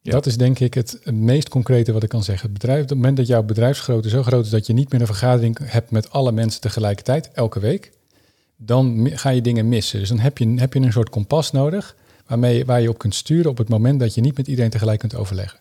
[0.00, 0.12] Ja.
[0.12, 2.44] Dat is denk ik het, het, meest concrete wat ik kan zeggen.
[2.50, 5.00] Het, bedrijf, op het moment dat jouw bedrijfsgrootte zo groot is dat je niet meer
[5.00, 7.92] een vergadering hebt met alle mensen tegelijkertijd, elke week,
[8.56, 9.98] dan ga je dingen missen.
[9.98, 13.14] Dus dan heb je, heb je een soort kompas nodig waarmee, waar je op kunt
[13.14, 15.58] sturen op het moment dat je niet met iedereen tegelijk kunt overleggen.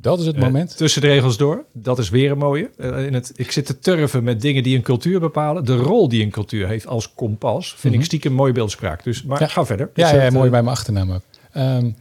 [0.00, 0.76] Dat is het uh, moment.
[0.76, 1.64] Tussen de regels door.
[1.72, 2.70] Dat is weer een mooie.
[2.76, 5.64] Uh, in het, ik zit te turven met dingen die een cultuur bepalen.
[5.64, 9.04] De rol die een cultuur heeft als kompas vind ik stiekem mooie beeldspraak.
[9.04, 9.46] Dus maar ja.
[9.46, 9.90] ga verder.
[9.94, 11.22] Ja, ja, ja mooi bij mijn achternaam ook.
[11.56, 11.96] Um,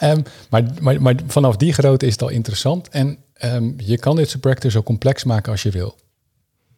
[0.00, 2.88] um, maar, maar, maar, vanaf die grootte is het al interessant.
[2.88, 5.96] En um, je kan dit project zo complex maken als je wil.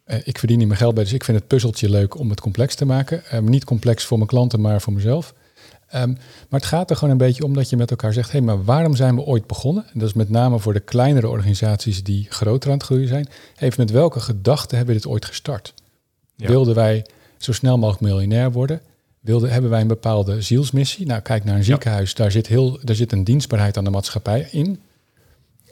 [0.06, 2.40] Uh, ik verdien niet meer geld bij, dus ik vind het puzzeltje leuk om het
[2.40, 3.22] complex te maken.
[3.40, 5.34] niet complex voor mijn klanten, maar voor mezelf.
[5.94, 6.12] Um,
[6.48, 8.46] maar het gaat er gewoon een beetje om dat je met elkaar zegt: hé, hey,
[8.46, 9.84] maar waarom zijn we ooit begonnen?
[9.92, 13.28] En dat is met name voor de kleinere organisaties die groter aan het groeien zijn.
[13.54, 15.74] Heeft met welke gedachten hebben we dit ooit gestart?
[16.36, 16.48] Ja.
[16.48, 18.80] Wilden wij zo snel mogelijk miljonair worden?
[19.20, 21.06] Wilden, hebben wij een bepaalde zielsmissie?
[21.06, 22.16] Nou, kijk naar een ziekenhuis, ja.
[22.16, 24.80] daar, zit heel, daar zit een dienstbaarheid aan de maatschappij in.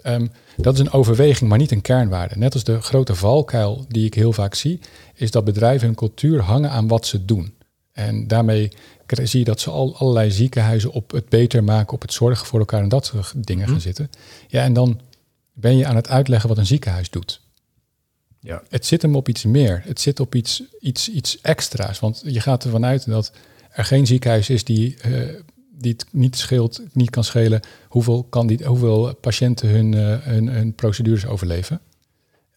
[0.07, 2.39] Um, dat is een overweging, maar niet een kernwaarde.
[2.39, 4.81] Net als de grote valkuil die ik heel vaak zie,
[5.15, 7.55] is dat bedrijven hun cultuur hangen aan wat ze doen.
[7.97, 8.73] En daarmee
[9.07, 12.59] zie je dat ze al allerlei ziekenhuizen op het beter maken, op het zorgen voor
[12.59, 14.11] elkaar en dat soort dingen gaan zitten.
[14.49, 15.01] Ja, en dan
[15.53, 17.41] ben je aan het uitleggen wat een ziekenhuis doet.
[18.41, 18.63] Ja.
[18.69, 19.83] Het zit hem op iets meer.
[19.85, 22.01] Het zit op iets, iets, iets extra's.
[22.01, 23.33] Want je gaat ervan uit dat
[23.71, 25.29] er geen ziekenhuis is die, uh,
[25.71, 30.49] die het niet, scheelt, niet kan schelen hoeveel, kan die, hoeveel patiënten hun, uh, hun,
[30.49, 31.81] hun procedures overleven.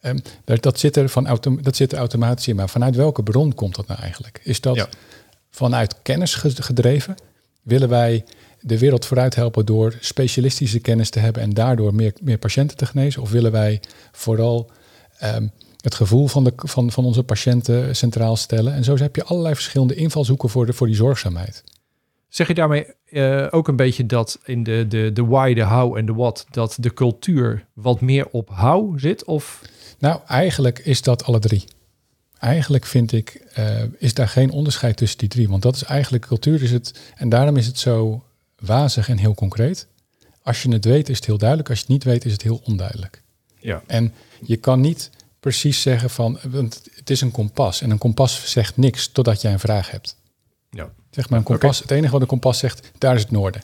[0.02, 2.56] Um, dat, dat, zit er van autom dat zit er automatisch in.
[2.56, 4.42] Maar vanuit welke bron komt dat nou eigenlijk?
[4.44, 4.90] Is dat ja.
[5.50, 7.16] Vanuit kennis gedreven?
[7.62, 8.24] Willen wij
[8.62, 12.86] de wereld vooruit helpen door specialistische kennis te hebben en daardoor meer, meer patiënten te
[12.86, 13.22] genezen?
[13.22, 13.82] Of willen wij
[14.12, 14.72] vooral
[15.24, 18.74] um, het gevoel van, de, van, van onze patiënten centraal stellen?
[18.74, 21.64] En zo heb je allerlei verschillende invalshoeken voor, de, voor die zorgzaamheid.
[22.30, 25.98] Zeg je daarmee uh, ook een beetje dat in de, de, de why, de how
[25.98, 29.24] en de what, dat de cultuur wat meer op how zit?
[29.24, 29.62] Of
[30.00, 31.64] nou, eigenlijk is dat alle drie.
[32.40, 35.50] Eigenlijk vind ik, uh, is daar geen onderscheid tussen die drie.
[35.50, 36.64] Want dat is eigenlijk cultuur.
[36.64, 38.24] Is het, en daarom is het zo
[38.60, 39.88] wazig en heel concreet.
[40.44, 41.70] Als je het weet, is het heel duidelijk.
[41.70, 43.22] Als je het niet weet, is het heel onduidelijk.
[43.60, 43.84] Ja.
[43.88, 47.82] En je kan niet precies zeggen van, want het is een kompas.
[47.82, 50.16] En een kompas zegt niks totdat jij een vraag hebt.
[50.70, 50.90] Ja.
[51.12, 53.62] Zeg maar een kompas, het enige wat een kompas zegt, daar is het noorden.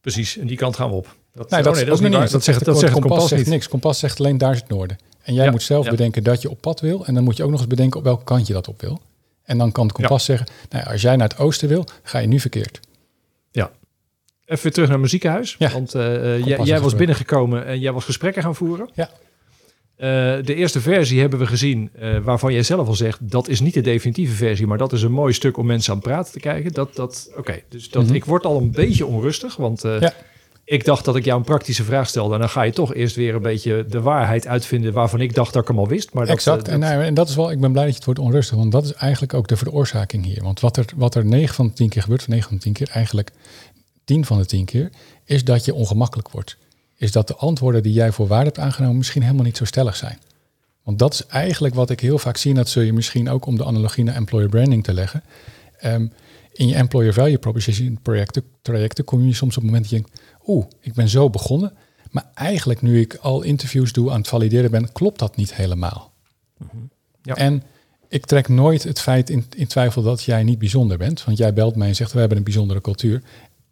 [0.00, 1.16] Precies, en die kant gaan we op.
[1.32, 2.30] Dat, nee, dat, oh nee, dat is niet waar.
[2.30, 3.68] Dat, zegt, dat zegt kompas, kompas zegt niks.
[3.68, 4.98] Kompas zegt alleen daar is het noorden.
[5.28, 5.90] En jij Ja, moet zelf ja.
[5.90, 7.06] bedenken dat je op pad wil.
[7.06, 9.00] En dan moet je ook nog eens bedenken op welke kant je dat op wil.
[9.44, 12.26] En dan kan het kompas zeggen, nou, als jij naar het oosten wil, ga je
[12.26, 12.80] nu verkeerd.
[13.50, 13.70] Ja.
[14.46, 15.56] Even weer terug naar het ziekenhuis.
[15.72, 18.88] Want eh, eh, jij, was binnengekomen en jij was gesprekken gaan voeren.
[18.94, 19.10] Ja.
[19.96, 20.06] Eh,
[20.44, 21.90] de eerste versie hebben we gezien,
[22.22, 25.12] waarvan jij zelf al zegt, dat is niet de definitieve versie, maar dat is een
[25.12, 26.72] mooi stuk om mensen aan het praten te kijken.
[26.72, 28.14] Dat, dat, Oké, dus dat, Mhm.
[28.14, 30.12] ik word al een beetje onrustig, want Ja.
[30.70, 33.16] Ik dacht dat ik jou een praktische vraag stelde en dan ga je toch eerst
[33.16, 36.12] weer een beetje de waarheid uitvinden waarvan ik dacht dat ik hem al wist.
[36.12, 36.68] Maar dat, exact.
[36.68, 38.20] eh, en, dat- nou, en dat is wel, ik ben blij dat je het wordt
[38.20, 40.42] onrustig, want dat is eigenlijk ook de veroorzaking hier.
[40.42, 42.62] Want wat er, wat er 9 van de 10 keer gebeurt, van 9 van de
[42.62, 43.30] 10 keer, eigenlijk
[44.04, 44.90] 10 van de 10 keer,
[45.24, 46.56] is dat je ongemakkelijk wordt.
[46.96, 49.96] Is dat de antwoorden die jij voor waar hebt aangenomen misschien helemaal niet zo stellig
[49.96, 50.18] zijn.
[50.82, 53.46] Want dat is eigenlijk wat ik heel vaak zie, en dat zul je misschien ook
[53.46, 55.22] om de analogie naar employer branding te leggen.
[55.78, 56.06] Ehm,
[56.52, 60.04] in je employer value proposition projecten, trajecten kom je soms op het moment dat je
[60.06, 61.72] denkt, oeh, ik ben zo begonnen.
[62.10, 66.12] Maar eigenlijk nu ik al interviews doe aan het valideren ben, klopt dat niet helemaal.
[67.22, 67.34] Ja.
[67.34, 67.62] En
[68.08, 71.24] ik trek nooit het feit in, in twijfel dat jij niet bijzonder bent.
[71.24, 73.22] Want jij belt mij en zegt, we hebben een bijzondere cultuur.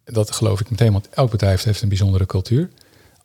[0.05, 2.69] Dat geloof ik meteen, want elk bedrijf heeft een bijzondere cultuur.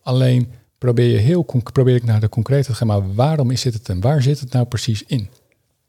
[0.02, 3.74] Alleen probeer, je heel, probeer ik naar de concrete te gaan, maar waarom is dit
[3.74, 5.30] het en waar zit het nou precies in?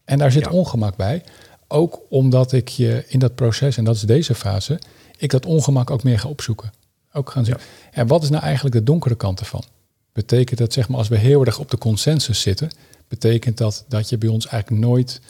[0.05, 0.51] En daar zit Ja.
[0.51, 1.23] ongemak bij.
[1.69, 4.81] Ook omdat ik je in dat proces, en dat is deze fase,
[5.19, 6.73] ik dat ongemak ook meer ga opzoeken.
[7.13, 7.57] Ook gaan zien.
[7.91, 9.65] En wat is nou eigenlijk de donkere kant ervan?
[10.13, 12.71] Betekent dat, zeg maar, als we heel erg op de consensus zitten,
[13.09, 15.21] betekent dat dat je bij ons eigenlijk nooit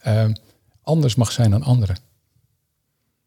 [0.00, 0.24] eh,
[0.82, 1.96] anders mag zijn dan anderen.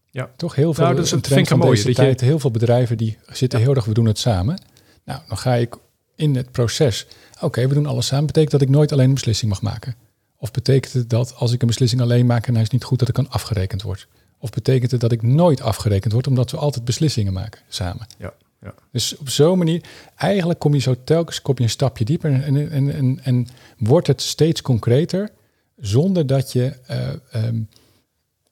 [0.09, 0.29] Ja.
[0.37, 0.83] Toch heel veel.
[0.83, 2.21] Nou, dat is- een trend vind ik van een deze dat je- tijd.
[2.21, 4.57] Heel veel bedrijven die zitten heel erg, we doen het samen.
[5.05, 5.75] Nou, dan ga ik
[6.15, 7.07] in het proces.
[7.41, 8.25] Oké, we doen alles samen.
[8.25, 9.95] Betekent dat ik nooit alleen een beslissing mag maken?
[10.37, 12.99] Of betekent het dat als ik een beslissing alleen maak en hij is niet goed,
[12.99, 14.07] dat ik kan afgerekend word?
[14.41, 18.07] Of betekent het dat ik nooit afgerekend word, omdat we altijd beslissingen maken samen?
[18.17, 18.73] ja, ja.
[18.91, 19.83] Dus op zo'n manier,
[20.15, 24.07] eigenlijk kom je zo telkens kom je een stapje dieper en, en, en, en wordt
[24.07, 25.29] het steeds concreter,
[25.77, 27.61] zonder dat je eh, ehm,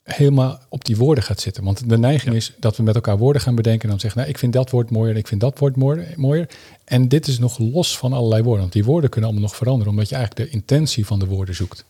[0.03, 1.63] helemaal op die woorden gaat zitten.
[1.63, 4.31] Want de neiging is dat we met elkaar woorden gaan bedenken en dan zeggen, nou,
[4.31, 6.13] ik vind dat woord mooier en ik vind dat woord mooier.
[6.15, 6.49] mooier.
[6.83, 9.93] En dit is nog los van allerlei woorden, want die woorden kunnen allemaal nog veranderen,
[9.93, 11.85] omdat je eigenlijk de intentie van de woorden zoekt.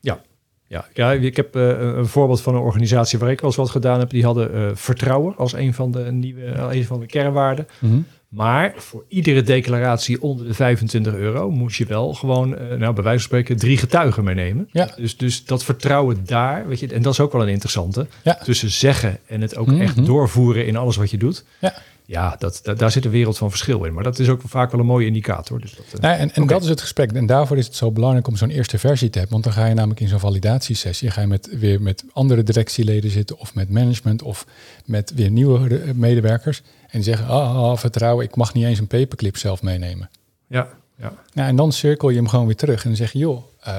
[0.00, 0.22] Ja.
[0.74, 3.70] Ja, ja, ik heb eh, een voorbeeld van een organisatie waar ik wel eens wat
[3.70, 4.10] gedaan heb.
[4.10, 7.66] Die hadden eh, vertrouwen als een van de nieuwe, eh, een van de kernwaarden.
[8.28, 13.18] Maar voor iedere declaratie onder de 25 euro moest je wel gewoon, nou, bij wijze
[13.18, 14.68] van spreken, drie getuigen meenemen.
[14.72, 14.88] Ja.
[14.96, 18.06] Dus, dus dat vertrouwen daar, weet je, en dat is ook wel een interessante.
[18.22, 18.34] Ja.
[18.34, 19.80] Tussen zeggen en het ook Mhm.
[19.80, 21.44] echt doorvoeren in alles wat je doet.
[21.58, 21.74] Ja.
[22.06, 23.94] Ja, dat, da- daar zit een wereld van verschil in.
[23.94, 25.60] Maar dat is ook vaak wel een mooie indicator.
[25.60, 27.12] Dus dat, eh, Nou, en dat is het gesprek.
[27.12, 29.40] En daarvoor is het zo belangrijk om zo'n eerste versie te hebben.
[29.40, 31.10] Want dan ga je namelijk in zo'n validatiesessie...
[31.10, 33.38] ga je met, weer met andere directieleden zitten...
[33.38, 34.46] of met management of
[34.84, 36.62] met weer nieuwe eh, medewerkers.
[36.82, 40.10] En die zeggen, ah, ah, vertrouwen, ik mag niet eens een paperclip zelf meenemen.
[40.48, 41.12] ja, ja.
[41.32, 43.18] Nou, en dan cirkel je hem gewoon weer terug en dan zeg je...
[43.18, 43.78] joh, eh,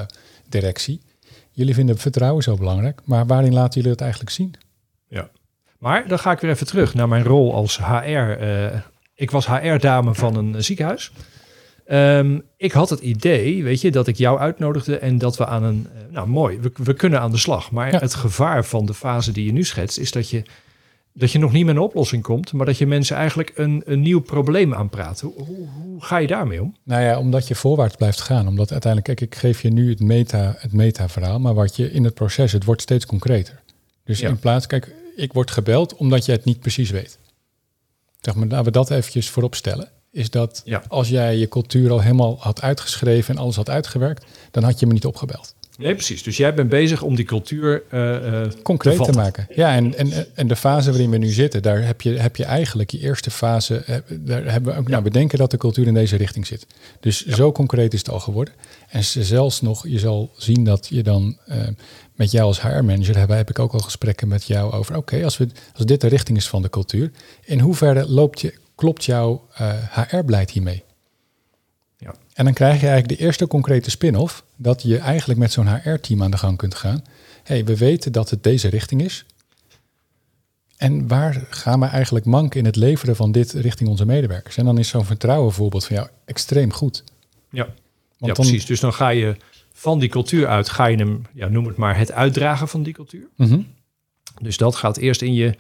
[0.50, 1.02] directie,
[1.52, 3.02] jullie vinden vertrouwen zo belangrijk...
[3.04, 4.56] maar waarin laten jullie het eigenlijk zien?
[5.86, 8.12] Maar dan ga ik weer even terug naar mijn rol als HR.
[8.12, 8.80] eh,
[9.16, 11.12] ik was HR-dame van een ziekenhuis.
[11.86, 15.64] Ehm, ik had het idee, weet je, dat ik jou uitnodigde en dat we aan
[15.64, 15.88] een...
[15.96, 17.72] eh, nou, mooi, we, we kunnen aan de slag.
[17.72, 18.00] Maar Ja.
[18.00, 19.98] het gevaar van de fase die je nu schetst...
[19.98, 20.44] is dat je,
[21.14, 22.54] dat je nog niet met een oplossing komt...
[22.54, 25.20] maar dat je mensen eigenlijk een, een nieuw probleem aanpraat.
[25.22, 26.76] Hoe, hoe, hoe ga je daarmee om?
[26.84, 28.48] Nou ja, omdat je voorwaarts blijft gaan.
[28.48, 32.04] Omdat uiteindelijk, kijk, ik geef je nu het meta, het meta-verhaal, maar wat je in
[32.04, 33.62] het proces, het wordt steeds concreter.
[34.06, 34.30] Dus Ja.
[34.30, 37.18] in plaats, kijk, ik word gebeld omdat je het niet precies weet.
[38.22, 39.90] Zeg maar, laten we dat eventjes voorop stellen.
[40.12, 40.84] Is dat Ja.
[40.88, 44.86] als jij je cultuur al helemaal had uitgeschreven en alles had uitgewerkt, dan had je
[44.88, 45.56] me niet opgebeld.
[45.78, 46.24] Nee, precies.
[46.24, 49.16] Dus jij bent bezig om die cultuur eh, Concreet te, vatten.
[49.22, 49.48] maken.
[49.56, 52.44] Ja, en, en, en de fase waarin we nu zitten, daar heb je, heb je
[52.46, 53.78] eigenlijk je eerste fase.
[53.78, 56.68] eh, Daar hebben we ook, nou, we denken dat de cultuur in deze richting zit.
[57.00, 58.54] Dus zo concreet is het al geworden.
[58.90, 61.38] En ze- zelfs nog, je zal zien dat je dan
[62.16, 64.96] met jou als HR-manager, hebben, heb ik ook al gesprekken met jou over.
[64.98, 67.12] Oké, als we als dit de richting is van de cultuur,
[67.46, 69.48] in hoeverre loopt je, klopt jouw
[69.92, 70.84] HR-beleid hiermee?
[72.36, 76.24] En dan krijg je eigenlijk de eerste concrete spin-off, dat je eigenlijk met zo'n HR-team
[76.24, 77.04] aan de gang kunt gaan.
[77.44, 79.26] hey, we weten dat het deze richting is.
[80.78, 84.58] En waar gaan we eigenlijk manken in het leveren van dit richting onze medewerkers?
[84.58, 87.04] En dan is zo'n vertrouwen voorbeeld van jou extreem goed.
[87.50, 87.64] Ja.
[87.64, 87.76] Want
[88.18, 88.66] ja, dan, precies.
[88.66, 89.36] Dus dan ga je
[89.74, 92.94] van die cultuur uit, ga je hem, ja, noem het maar, het uitdragen van die
[92.94, 93.28] cultuur.
[93.36, 93.60] Mhm.
[94.42, 95.56] Dus dat gaat eerst in je,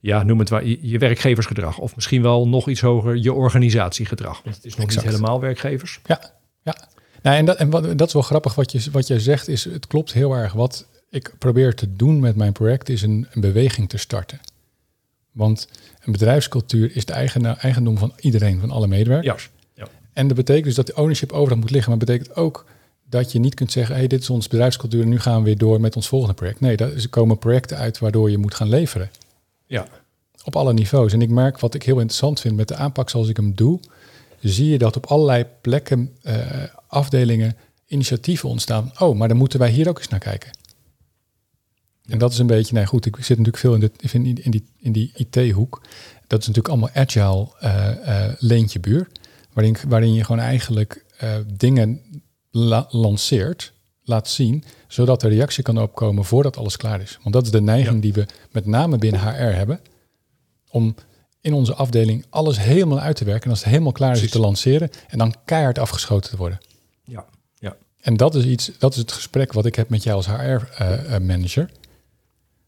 [0.00, 1.78] ja, noem het maar, je, werkgeversgedrag.
[1.78, 4.42] Of misschien wel nog iets hoger, je organisatiegedrag.
[4.42, 5.04] Want het is nog Exact.
[5.04, 6.00] niet helemaal werkgevers.
[6.06, 6.32] Ja,
[6.62, 6.76] ja.
[7.22, 9.64] Nou, en dat, en wat, dat is wel grappig wat je, wat je zegt, is
[9.64, 10.52] het klopt heel erg.
[10.52, 14.40] Wat ik probeer te doen met mijn project is een, een beweging te starten.
[15.32, 15.68] Want
[16.04, 19.50] een bedrijfscultuur is de eigen, eigendom van iedereen, van alle medewerkers.
[19.74, 19.84] Ja.
[19.84, 19.90] ja.
[20.12, 21.90] En dat betekent dus dat de ownership overal moet liggen.
[21.90, 22.66] Maar dat betekent ook
[23.08, 25.58] dat je niet kunt zeggen, hey, dit is ons bedrijfscultuur en nu gaan we weer
[25.58, 26.60] door met ons volgende project.
[26.60, 29.10] Nee, er komen projecten uit waardoor je moet gaan leveren.
[29.66, 29.86] Ja.
[30.44, 31.12] Op alle niveaus.
[31.12, 33.80] En ik merk wat ik heel interessant vind met de aanpak zoals ik hem doe,
[34.40, 38.92] zie je dat op allerlei plekken, uh, afdelingen, initiatieven ontstaan.
[38.98, 40.50] Oh, maar dan moeten wij hier ook eens naar kijken.
[42.06, 44.50] En dat is een beetje, nou goed, ik zit natuurlijk veel in, dit, in, in
[44.50, 45.82] die, in die IT-hoek.
[46.26, 49.08] Dat is natuurlijk allemaal agile uh, uh, leentje buur.
[49.52, 51.04] Waarin, waarin je gewoon eigenlijk
[51.46, 52.22] dingen
[52.88, 53.72] lanceert,
[54.06, 57.18] laat zien, zodat er reactie kan opkomen voordat alles klaar is.
[57.22, 59.80] Want dat is de neiging die we met name binnen HR hebben.
[60.70, 60.94] Om
[61.40, 63.44] in onze afdeling alles helemaal uit te werken.
[63.44, 64.90] En als het helemaal klaar is, te lanceren.
[65.08, 66.58] En dan keihard afgeschoten te worden.
[67.04, 67.24] Ja,
[67.58, 67.76] ja.
[68.00, 71.70] En dat is iets, dat is het gesprek wat ik heb met jou als HR-manager.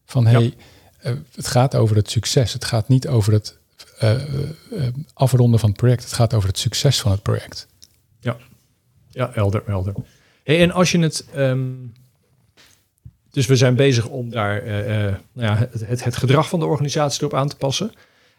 [0.05, 0.53] Van hey,
[1.03, 2.53] uh, het gaat over het succes.
[2.53, 3.57] Het gaat niet over het
[5.13, 6.03] afronden van het project.
[6.03, 7.67] Het gaat over het succes van het project.
[8.19, 8.37] Ja,
[9.09, 9.93] ja helder, helder.
[10.49, 11.25] Hey, en als je het...
[11.37, 11.93] Um,
[13.31, 14.63] dus we zijn bezig om daar
[15.33, 17.91] nou ja, het, het, gedrag van de organisatie erop aan te passen.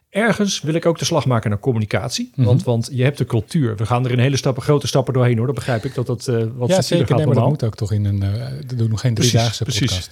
[0.08, 2.24] Ergens wil ik ook de slag maken naar communicatie.
[2.24, 2.44] Mm -hmm.
[2.44, 3.76] want, want je hebt de cultuur.
[3.76, 5.46] We gaan er in hele stappen, grote stappen doorheen hoor.
[5.46, 7.74] Dat begrijp ik dat dat uh, wat ja, zeker, gaat nee, maar dat moet ook
[7.74, 8.20] toch in een...
[8.66, 9.88] We doen nog geen driedaagse podcast.
[9.88, 10.10] Precies.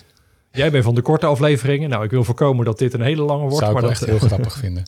[0.52, 1.90] Jij bent van de korte afleveringen.
[1.90, 3.56] Nou, ik wil voorkomen dat dit een hele lange wordt.
[3.56, 4.84] Zou ik maar dat echt heel grappig vinden.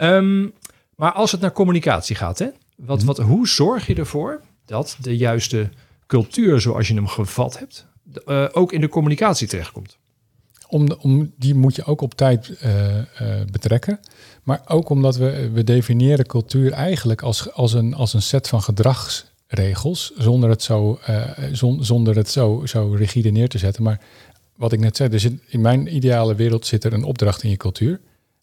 [0.00, 0.52] um,
[1.00, 2.46] maar als het naar communicatie gaat, hè?
[2.76, 5.70] Wat, wat, hoe zorg je ervoor dat de juiste
[6.08, 7.86] cultuur, zoals je hem gevat hebt,
[8.26, 9.96] uh, ook in de communicatie terechtkomt?
[10.68, 13.02] Om, om, die moet je ook op tijd uh, uh,
[13.50, 14.00] betrekken.
[14.42, 18.62] Maar ook omdat we, we definiëren cultuur eigenlijk als, als, een, als een set van
[18.62, 20.98] gedragsregels, zonder het zo,
[21.52, 23.82] zon, zonder het zo, zo rigide neer te zetten.
[23.82, 24.00] Maar
[24.56, 27.56] wat ik net zei, zit, in mijn ideale wereld zit er een opdracht in je
[27.56, 28.00] cultuur.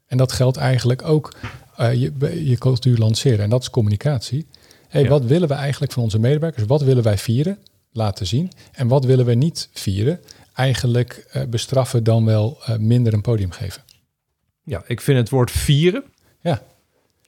[0.08, 1.34] En dat geldt eigenlijk ook
[1.78, 2.12] je,
[2.44, 3.40] je cultuur lanceren.
[3.40, 4.46] En dat is communicatie.
[4.96, 5.10] Hey, ja.
[5.10, 6.66] Wat willen we eigenlijk van onze medewerkers?
[6.66, 7.58] Wat willen wij vieren?
[7.92, 8.52] Laten zien.
[8.72, 10.20] En wat willen we niet vieren?
[10.54, 13.84] Eigenlijk uh, bestraffen dan wel uh, minder een podium geven.
[14.64, 16.04] Ja, ik vind het woord vieren.
[16.42, 16.64] Ja.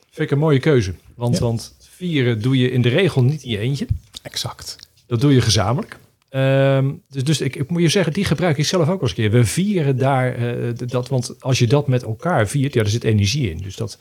[0.09, 0.93] Vind ik een mooie keuze.
[1.15, 1.43] Want, ja.
[1.43, 3.87] want vieren doe je in de regel niet in je eentje.
[4.21, 4.75] Exact.
[5.05, 5.97] Dat doe je gezamenlijk.
[6.29, 9.31] Um, dus dus ik, ik, moet je zeggen, die gebruik ik zelf ook als keer.
[9.31, 13.03] We vieren daar uh, dat, want als je dat met elkaar viert, ja, er zit
[13.03, 13.57] energie in.
[13.57, 13.97] Dus dat,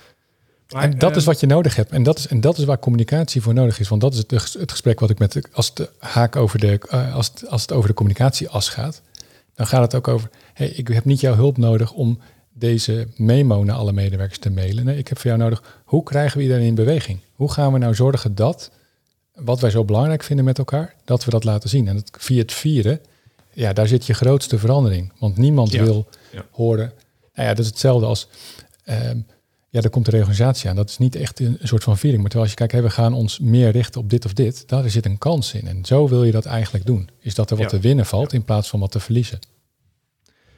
[0.71, 1.91] maar, en dat is wat je nodig hebt.
[1.91, 3.89] En dat is, en dat is waar communicatie voor nodig is.
[3.89, 7.15] Want dat is het, het gesprek wat ik met, als het haak over de, uh,
[7.15, 9.03] als, het, als het over de communicatieas gaat,
[9.55, 12.19] dan gaat het ook over, hey, ik heb niet jouw hulp nodig om
[12.53, 14.85] deze memo naar alle medewerkers te mailen.
[14.85, 17.21] Nee, ik heb voor jou nodig, hoe krijgen we iedereen in beweging?
[17.35, 18.71] Hoe gaan we nou zorgen dat
[19.35, 21.89] wat wij zo belangrijk vinden met elkaar, dat we dat laten zien.
[21.89, 23.01] En via het vieren,
[23.53, 25.13] ja, daar zit je grootste verandering.
[25.19, 25.83] Want niemand ja.
[25.83, 26.45] wil ja.
[26.51, 26.93] horen.
[27.35, 28.29] Nou ja, dat is hetzelfde als.
[28.89, 29.27] Um,
[29.77, 30.77] ja, daar komt de reorganisatie aan.
[30.77, 32.21] Dat is niet echt een soort van viering.
[32.21, 34.69] Maar terwijl als je kijkt, hey, we gaan ons meer richten op dit of dit,
[34.69, 35.67] daar zit een kans in.
[35.67, 37.09] En zo wil je dat eigenlijk doen.
[37.21, 37.77] Is dat er wat ja.
[37.77, 39.39] te winnen valt in plaats van wat te verliezen.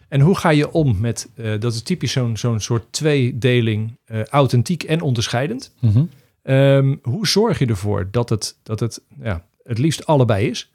[0.08, 4.24] En hoe ga je om met, uh, dat is typisch zo'n zo'n soort tweedeling, uh,
[4.24, 5.72] authentiek en onderscheidend.
[5.80, 6.08] Mm -hmm.
[6.42, 10.70] Um, hoe zorg je ervoor dat het, dat het ja, het liefst allebei is?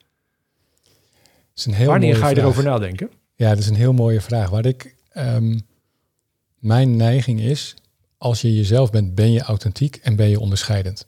[1.56, 2.44] is een heel Wanneer ga je vraag.
[2.44, 3.10] erover nadenken?
[3.36, 4.50] Ja, dat is een heel mooie vraag.
[4.50, 5.62] Waar ik, um,
[6.60, 7.76] mijn neiging is,
[8.24, 11.08] als je jezelf bent, ben je authentiek en ben je onderscheidend.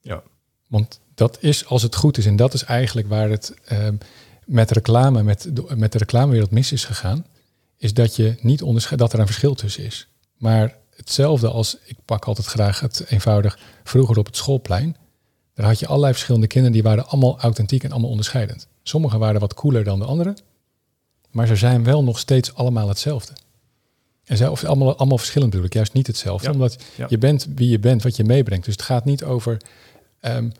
[0.00, 0.22] Ja.
[0.66, 2.26] Want dat is als het goed is.
[2.26, 3.98] En dat is eigenlijk waar het um,
[4.44, 7.26] met reclame, met de, met de reclamewereld mis is gegaan.
[7.76, 10.08] Is dat je niet onderscheidt, dat er een verschil tussen is.
[10.36, 14.96] Maar hetzelfde als, ik pak altijd graag het eenvoudig, vroeger op het schoolplein.
[15.54, 18.68] Daar had je allerlei verschillende kinderen, die waren allemaal authentiek en allemaal onderscheidend.
[18.82, 20.36] Sommigen waren wat cooler dan de anderen,
[21.30, 23.32] maar ze zijn wel nog steeds allemaal hetzelfde.
[24.28, 26.52] En zij, of allemaal, allemaal verschillend bedoel ik, juist niet hetzelfde, ja.
[26.52, 27.06] omdat ja.
[27.08, 28.64] je bent wie je bent, wat je meebrengt.
[28.64, 29.56] Dus het gaat niet over,
[30.20, 30.52] um,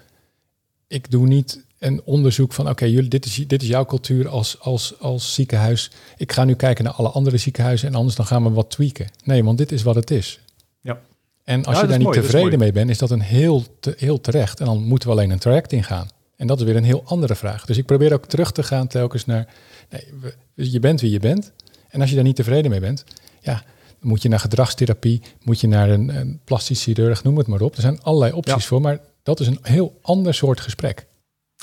[0.86, 4.60] ik doe niet een onderzoek van, oké, okay, dit, is, dit is jouw cultuur als,
[4.60, 5.90] als, als ziekenhuis.
[6.16, 9.06] Ik ga nu kijken naar alle andere ziekenhuizen en anders dan gaan we wat tweaken.
[9.24, 10.40] Nee, want dit is wat het is.
[10.80, 11.00] Ja.
[11.44, 13.94] En als ja, je daar niet mooi, tevreden mee bent, is dat een heel, te,
[13.96, 14.60] heel terecht.
[14.60, 16.08] En dan moeten we alleen een traject ingaan.
[16.36, 17.64] En dat is weer een heel andere vraag.
[17.64, 19.48] Dus ik probeer ook terug te gaan telkens naar,
[19.90, 21.52] nee, je bent wie je bent.
[21.88, 23.04] En als je daar niet tevreden mee bent,
[23.40, 23.62] ja,
[24.00, 27.74] moet je naar gedragstherapie, moet je naar een, een plastisch chirurg, noem het maar op.
[27.74, 28.68] Er zijn allerlei opties ja.
[28.68, 31.06] voor, maar dat is een heel ander soort gesprek.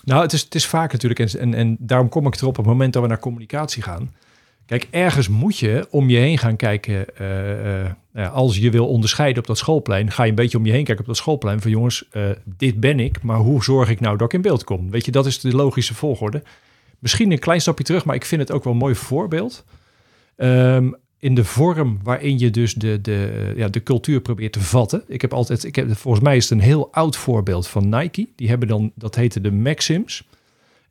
[0.03, 2.55] Nou, het is, het is vaak natuurlijk, en, en, en daarom kom ik erop op
[2.57, 4.13] het moment dat we naar communicatie gaan.
[4.65, 7.05] Kijk, ergens moet je om je heen gaan kijken.
[7.21, 10.71] Uh, uh, als je wil onderscheiden op dat schoolplein, ga je een beetje om je
[10.71, 11.61] heen kijken op dat schoolplein.
[11.61, 14.63] Van jongens, uh, dit ben ik, maar hoe zorg ik nou dat ik in beeld
[14.63, 14.89] kom?
[14.89, 16.43] Weet je, dat is de logische volgorde.
[16.99, 19.63] Misschien een klein stapje terug, maar ik vind het ook wel een mooi voorbeeld.
[20.38, 25.03] Um, in de vorm waarin je dus de, de, ja, de cultuur probeert te vatten.
[25.07, 28.28] Ik heb altijd, ik heb, volgens mij is het een heel oud voorbeeld van Nike.
[28.36, 30.28] Die hebben dan, dat heette de Maxims.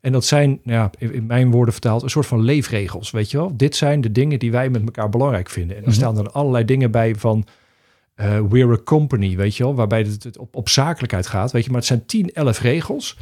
[0.01, 3.11] En dat zijn, nou ja, in mijn woorden vertaald, een soort van leefregels.
[3.11, 5.75] Weet je wel, dit zijn de dingen die wij met elkaar belangrijk vinden.
[5.75, 6.01] En dan mhm.
[6.01, 7.45] staan er allerlei dingen bij van.
[8.21, 11.69] Uh, we're a company, weet je wel, waarbij het op, op zakelijkheid gaat, weet je,
[11.69, 13.17] maar het zijn 10, 11 regels.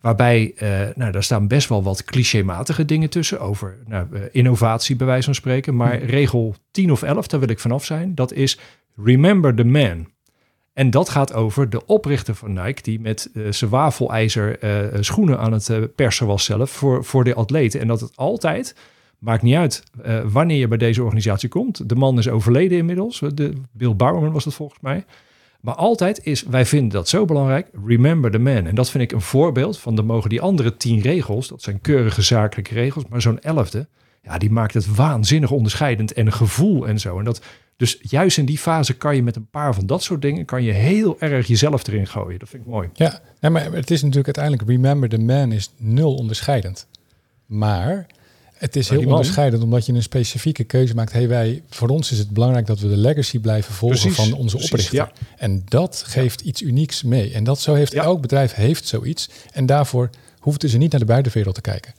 [0.00, 4.96] Waarbij, uh, nou, daar staan best wel wat clichématige dingen tussen over nou, uh, innovatie,
[4.96, 5.76] bij wijze van spreken.
[5.76, 6.06] Maar mhm.
[6.06, 8.58] regel 10 of 11, daar wil ik vanaf zijn, dat is
[8.96, 10.06] remember the man.
[10.72, 15.38] En dat gaat over de oprichter van Nike, die met uh, zijn wafelijzer uh, schoenen
[15.38, 17.80] aan het persen was zelf voor, voor de atleten.
[17.80, 18.76] En dat het altijd,
[19.18, 19.82] maakt niet uit
[20.24, 21.88] wanneer je bij deze organisatie komt.
[21.88, 25.04] De man is overleden inmiddels, de, Bill Bowerman was dat volgens mij.
[25.60, 28.66] Maar altijd is, wij vinden dat zo belangrijk, remember the man.
[28.66, 31.80] En dat vind ik een voorbeeld van, de mogen die andere tien regels, dat zijn
[31.80, 33.88] keurige zakelijke regels, maar zo'n elfde,
[34.22, 37.18] ja, die maakt het waanzinnig onderscheidend en gevoel en zo.
[37.18, 37.42] En dat
[37.78, 40.44] dus juist in die fase kan je met een paar van dat soort dingen...
[40.44, 42.38] kan je heel erg jezelf erin gooien.
[42.38, 42.88] Dat vind ik mooi.
[42.94, 44.68] Ja, maar het is natuurlijk uiteindelijk...
[44.70, 46.88] Remember the man is nul onderscheidend.
[47.46, 48.06] Maar
[48.58, 51.12] het is heel onderscheidend omdat je een specifieke keuze maakt.
[51.12, 54.56] Hey, wij, voor ons is het belangrijk dat we de legacy blijven volgen van onze
[54.56, 54.94] oprichter.
[54.94, 55.12] Ja.
[55.36, 57.32] En dat geeft iets unieks mee.
[57.32, 59.28] En dat zo heeft elk bedrijf heeft zoiets.
[59.52, 61.94] En daarvoor hoefden ze niet naar de buitenwereld te kijken.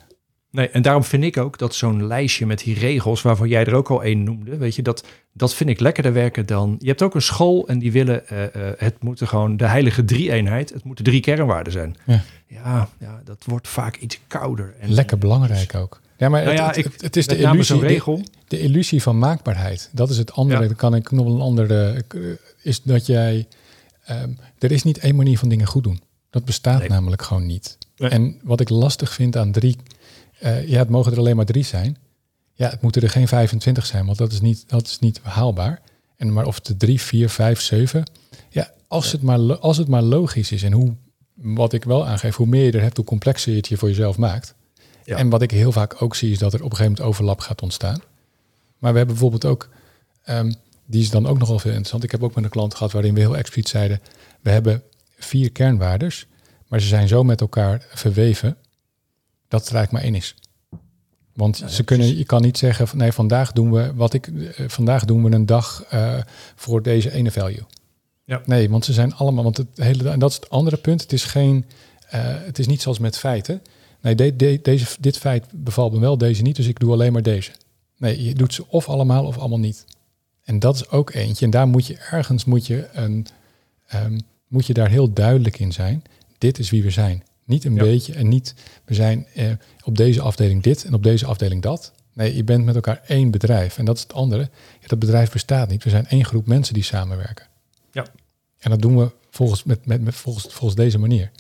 [0.52, 3.74] Nee, en daarom vind ik ook dat zo'n lijstje met die regels, waarvan jij er
[3.74, 6.76] ook al één noemde, weet je, dat, dat vind ik lekkerder werken dan.
[6.80, 8.48] Je hebt ook een school en die willen, uh, uh,
[8.78, 11.96] het moeten gewoon de heilige drie-eenheid, het moeten drie kernwaarden zijn.
[12.06, 12.24] Ja.
[12.48, 12.90] ja.
[13.00, 14.76] Ja, dat wordt vaak iets kouder.
[14.80, 16.02] En, Lekker belangrijk ook.
[16.20, 18.18] Ja, maar nou ja, het, is de illusie, regel.
[18.18, 19.90] De, de, illusie van maakbaarheid.
[19.92, 20.68] Dat is het andere.
[20.68, 22.06] Dan kan ik nog een andere.
[22.62, 23.48] Is dat jij.
[24.10, 26.02] Um, er is niet één manier van dingen goed doen.
[26.30, 27.78] Dat bestaat namelijk gewoon niet.
[27.98, 29.78] En wat ik lastig vind aan drie
[30.44, 31.98] uh, ja, het mogen er alleen maar drie zijn.
[32.54, 35.82] Ja, het moeten er geen 25 zijn, want dat is niet, dat is niet haalbaar.
[36.16, 38.04] En maar of het drie, vier, vijf, zeven.
[38.50, 40.96] Ja, als, Het maar, als het maar logisch is en hoe,
[41.34, 43.90] wat ik wel aangeef, hoe meer je er hebt, hoe complexer je het je voor
[43.90, 44.56] jezelf maakt.
[45.10, 45.18] Ja.
[45.18, 47.40] En wat ik heel vaak ook zie, is dat er op een gegeven moment overlap
[47.40, 48.02] gaat ontstaan.
[48.78, 49.70] Maar we hebben bijvoorbeeld ook,
[50.30, 50.54] um,
[50.86, 52.04] die is dan ook nogal veel interessant.
[52.04, 54.02] Ik heb ook met een klant gehad waarin we heel expliciet zeiden,
[54.42, 54.84] we hebben
[55.18, 56.28] vier kernwaardes,
[56.68, 58.58] maar ze zijn zo met elkaar verweven
[59.48, 60.36] dat het eigenlijk maar één is.
[61.34, 64.50] Want ze kunnen, je kan niet zeggen van nee, vandaag doen we wat ik uh,
[64.68, 66.20] vandaag doen we een dag uh,
[66.56, 67.66] voor deze ene value.
[68.24, 68.42] Ja.
[68.46, 71.02] Nee, want ze zijn allemaal, want het hele en dat is het andere punt.
[71.02, 71.66] Het is geen,
[72.06, 73.62] uh, het is niet zoals met feiten.
[74.02, 77.14] Nee, de, de, deze, dit feit bevalt me wel, deze niet, dus ik doe alleen
[77.14, 77.52] maar deze.
[77.98, 79.86] Nee, je doet ze of allemaal of allemaal niet.
[80.44, 81.46] En dat is ook eentje.
[81.46, 83.28] En daar moet je ergens moet je een,
[83.96, 86.04] um, moet je daar heel duidelijk in zijn.
[86.38, 87.24] Dit is wie we zijn.
[87.46, 88.54] Niet een beetje en niet
[88.86, 89.52] we zijn eh,
[89.84, 91.92] op deze afdeling dit en op deze afdeling dat.
[92.14, 93.78] Nee, je bent met elkaar één bedrijf.
[93.78, 94.50] En dat is het andere.
[94.80, 95.84] Ja, dat bedrijf bestaat niet.
[95.84, 97.46] We zijn één groep mensen die samenwerken.
[97.92, 98.06] Ja.
[98.58, 101.32] En dat doen we volgens, met, met, met, volgens, volgens deze manier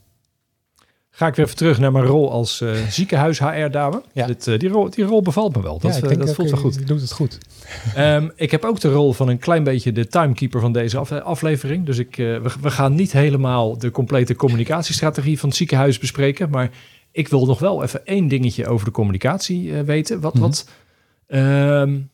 [1.11, 4.01] ga ik weer even terug naar mijn rol als uh, ziekenhuis HR-dame.
[4.13, 4.29] Ja.
[4.29, 5.79] Uh, die, rol, die rol bevalt me wel.
[5.79, 6.75] Dat, ja, uh, dat voelt wel goed.
[6.75, 7.37] Je doet het goed.
[7.97, 11.11] Um, ik heb ook de rol van een klein beetje de timekeeper van deze af,
[11.11, 11.85] aflevering.
[11.85, 16.49] Dus ik, we, we, gaan niet helemaal de complete communicatiestrategie van het ziekenhuis bespreken.
[16.49, 16.69] Maar
[17.11, 20.19] ik wil nog wel even één dingetje over de communicatie weten.
[20.19, 20.49] Wat, mm -hmm.
[20.49, 20.67] wat,
[21.27, 22.09] um,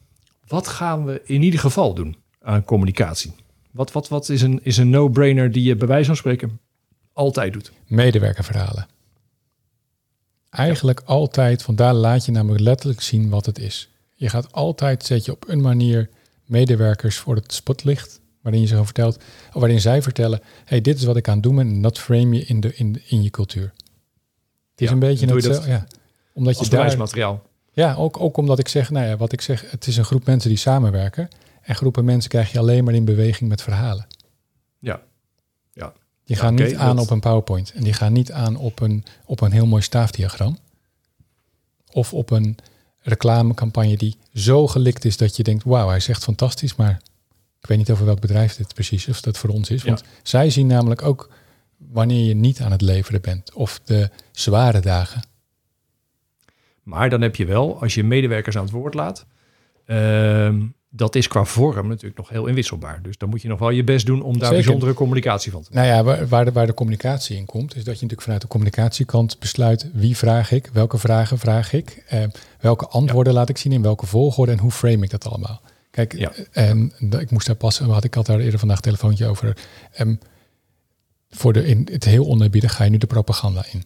[0.47, 3.33] wat gaan we in ieder geval doen aan communicatie?
[3.71, 6.59] Wat, wat, wat is een, is een no-brainer die je bij wijze van spreken
[7.15, 7.71] altijd doet?
[7.87, 8.87] Medewerkerverhalen.
[10.49, 13.89] Eigenlijk altijd, want daar laat je namelijk letterlijk zien wat het is.
[14.13, 16.09] Je gaat altijd, zet je op een manier
[16.45, 19.17] medewerkers voor het spotlicht, waarin je ze vertelt,
[19.53, 21.99] of waarin zij vertellen, hey, dit is wat ik aan het doen ben, en dat
[21.99, 23.73] frame je in, de, in, in je cultuur.
[24.71, 25.87] Het is een beetje hetzelfde, ja.
[26.33, 27.43] Omdat je daar, materiaal.
[27.71, 30.25] Ja, ook, ook omdat ik zeg, nou ja, wat ik zeg, het is een groep
[30.25, 31.27] mensen die samenwerken.
[31.61, 34.07] En groepen mensen krijg je alleen maar in beweging met verhalen.
[34.79, 35.93] Ja,
[36.25, 37.71] die gaan niet aan op een PowerPoint.
[37.71, 40.57] En die gaan niet aan op een, op een heel mooi staafdiagram.
[41.91, 42.57] Of op een
[42.99, 47.01] reclamecampagne die zo gelikt is dat je denkt, wauw, hij zegt fantastisch, maar
[47.61, 49.83] ik weet niet over welk bedrijf dit precies is, of dat voor ons is.
[49.83, 51.29] Want zij zien namelijk ook
[51.77, 53.53] wanneer je niet aan het leveren bent.
[53.53, 55.23] Of de zware dagen.
[56.83, 59.25] Maar dan heb je wel, als je medewerkers aan het woord laat,
[59.85, 60.65] ehm,
[60.95, 62.99] dat is qua vorm natuurlijk nog heel inwisselbaar.
[63.01, 64.63] Dus dan moet je nog wel je best doen om daar Zeker.
[64.63, 67.75] bijzondere communicatie van te Nou ja, waar, waar, de, waar de communicatie in komt, is
[67.75, 72.23] dat je natuurlijk vanuit de communicatiekant besluit wie vraag ik, welke vragen vraag ik, eh,
[72.59, 75.61] welke antwoorden laat ik zien, in welke volgorde en hoe frame ik dat allemaal.
[75.91, 76.31] Kijk, Ja.
[76.51, 79.57] eh, en ik moest daar pas, had ik had daar eerder vandaag een telefoontje over.
[79.93, 80.15] Ehm,
[81.29, 83.83] voor de, in het heel oneerbiedig ga je nu de propaganda in.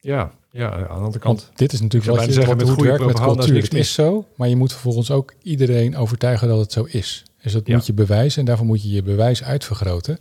[0.00, 1.42] Ja, ja aan de andere kant.
[1.42, 3.52] Want dit is natuurlijk wat je, zeggen, wat, met goede werkt met is cultuur.
[3.52, 7.22] niks Het is zo, maar je moet vervolgens ook iedereen overtuigen dat het zo is.
[7.42, 7.74] Dus dat Ja.
[7.74, 10.18] moet je bewijzen en daarvoor moet je je bewijs uitvergroten.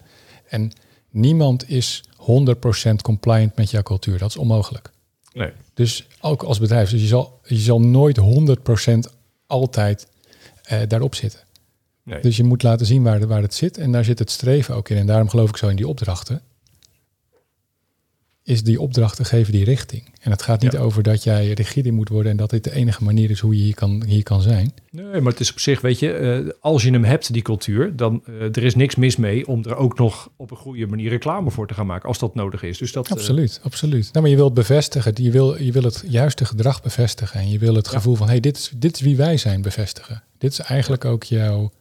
[0.47, 0.71] En
[1.09, 4.17] niemand is 100% compliant met jouw cultuur.
[4.17, 4.91] Dat is onmogelijk.
[5.33, 5.51] Nee.
[5.73, 9.09] Dus ook als bedrijf, dus je zal, je zal nooit 100%
[9.47, 10.07] altijd
[10.63, 11.39] eh, daarop zitten.
[12.03, 12.21] nee.
[12.21, 13.77] Dus je moet laten zien waar, waar het zit.
[13.77, 14.97] En daar zit het streven ook in.
[14.97, 16.41] En daarom geloof ik zo in die opdrachten.
[18.47, 20.03] Is die opdrachten geven die richting.
[20.21, 20.79] En het gaat niet Ja.
[20.79, 23.61] over dat jij rigide moet worden en dat dit de enige manier is hoe je
[23.63, 24.73] hier kan, hier kan zijn.
[24.91, 27.95] Nee, maar het is op zich, weet je, eh, als je hem hebt, die cultuur,
[27.95, 31.09] dan uh, er is niks mis mee om er ook nog op een goede manier
[31.09, 32.77] reclame voor te gaan maken, als dat nodig is.
[32.77, 34.03] Dus dat, uh, Absoluut, absoluut.
[34.11, 37.39] Nou, maar je wilt bevestigen, je wil, je wil het juiste gedrag bevestigen.
[37.39, 37.91] En je wil het Ja.
[37.91, 40.23] gevoel van, hé, hey, dit, is, dit is wie wij zijn bevestigen.
[40.37, 41.71] Dit is eigenlijk ook jouw,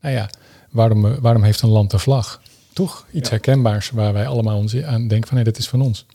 [0.00, 0.30] nou ja,
[0.70, 2.42] waarom, eh, waarom heeft een land een vlag?
[2.74, 3.34] Toch iets Ja.
[3.34, 6.06] herkenbaars waar wij allemaal ons aan denken van, hé, dit is van ons.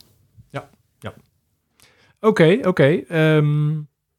[2.22, 2.84] Oké, oké.
[3.08, 3.68] ehm,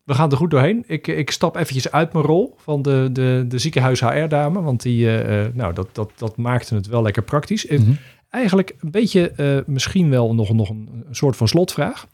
[0.03, 0.83] we gaan er goed doorheen.
[0.87, 5.05] Ik, ik stap eventjes uit mijn rol van de, de, de ziekenhuis HR-dame, want die,
[5.07, 7.67] eh, eh, nou, dat, dat, dat maakte het wel lekker praktisch.
[7.67, 7.91] Eh, Mhm.
[8.29, 12.07] Eigenlijk een beetje misschien wel nog, nog een, een soort van slotvraag.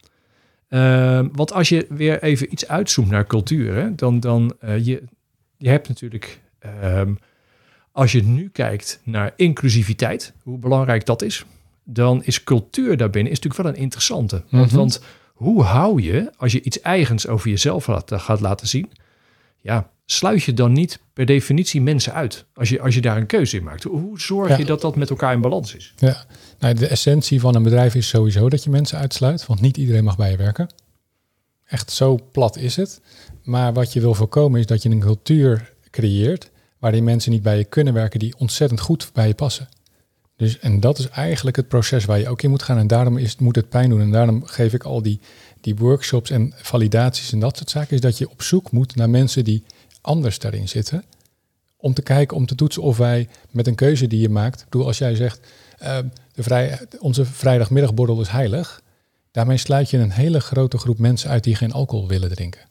[0.67, 5.03] Ehm, want als je weer even iets uitzoomt naar cultuur, hè, dan, dan je,
[5.57, 7.13] je hebt natuurlijk, ehm,
[7.97, 11.45] als je nu kijkt naar inclusiviteit, hoe belangrijk dat is,
[11.83, 14.43] dan is cultuur daarbinnen is natuurlijk wel een interessante.
[14.49, 14.75] Want, Mhm.
[14.75, 15.01] want
[15.33, 18.91] hoe hou je, als je iets eigens over jezelf laat, gaat laten zien,
[19.61, 23.25] ja, sluit je dan niet per definitie mensen uit als je, als je daar een
[23.25, 23.83] keuze in maakt?
[23.83, 24.57] Hoe, hoe zorg Ja.
[24.57, 25.93] je dat dat met elkaar in balans is?
[25.97, 26.25] Ja,
[26.59, 30.03] nou, de essentie van een bedrijf is sowieso dat je mensen uitsluit, want niet iedereen
[30.03, 30.69] mag bij je werken.
[31.65, 33.01] Echt zo plat is het.
[33.43, 37.57] Maar wat je wil voorkomen is dat je een cultuur creëert waarin mensen niet bij
[37.57, 39.69] je kunnen werken die ontzettend goed bij je passen.
[40.35, 42.77] Dus, en dat is eigenlijk het proces waar je ook in moet gaan.
[42.77, 44.01] En daarom is, moet het pijn doen.
[44.01, 45.19] En daarom geef ik al die,
[45.61, 47.95] die workshops en validaties en dat soort zaken.
[47.95, 49.63] Is dat je op zoek moet naar mensen die
[50.01, 51.03] anders daarin zitten.
[51.77, 54.59] Om te kijken, om te toetsen of wij met een keuze die je maakt.
[54.59, 55.47] Ik bedoel, als jij zegt,
[55.77, 55.97] eh,
[56.33, 58.81] de vrij, onze vrijdagmiddagborrel is heilig.
[59.31, 62.61] Daarmee sluit je een hele grote groep mensen uit die geen alcohol willen drinken.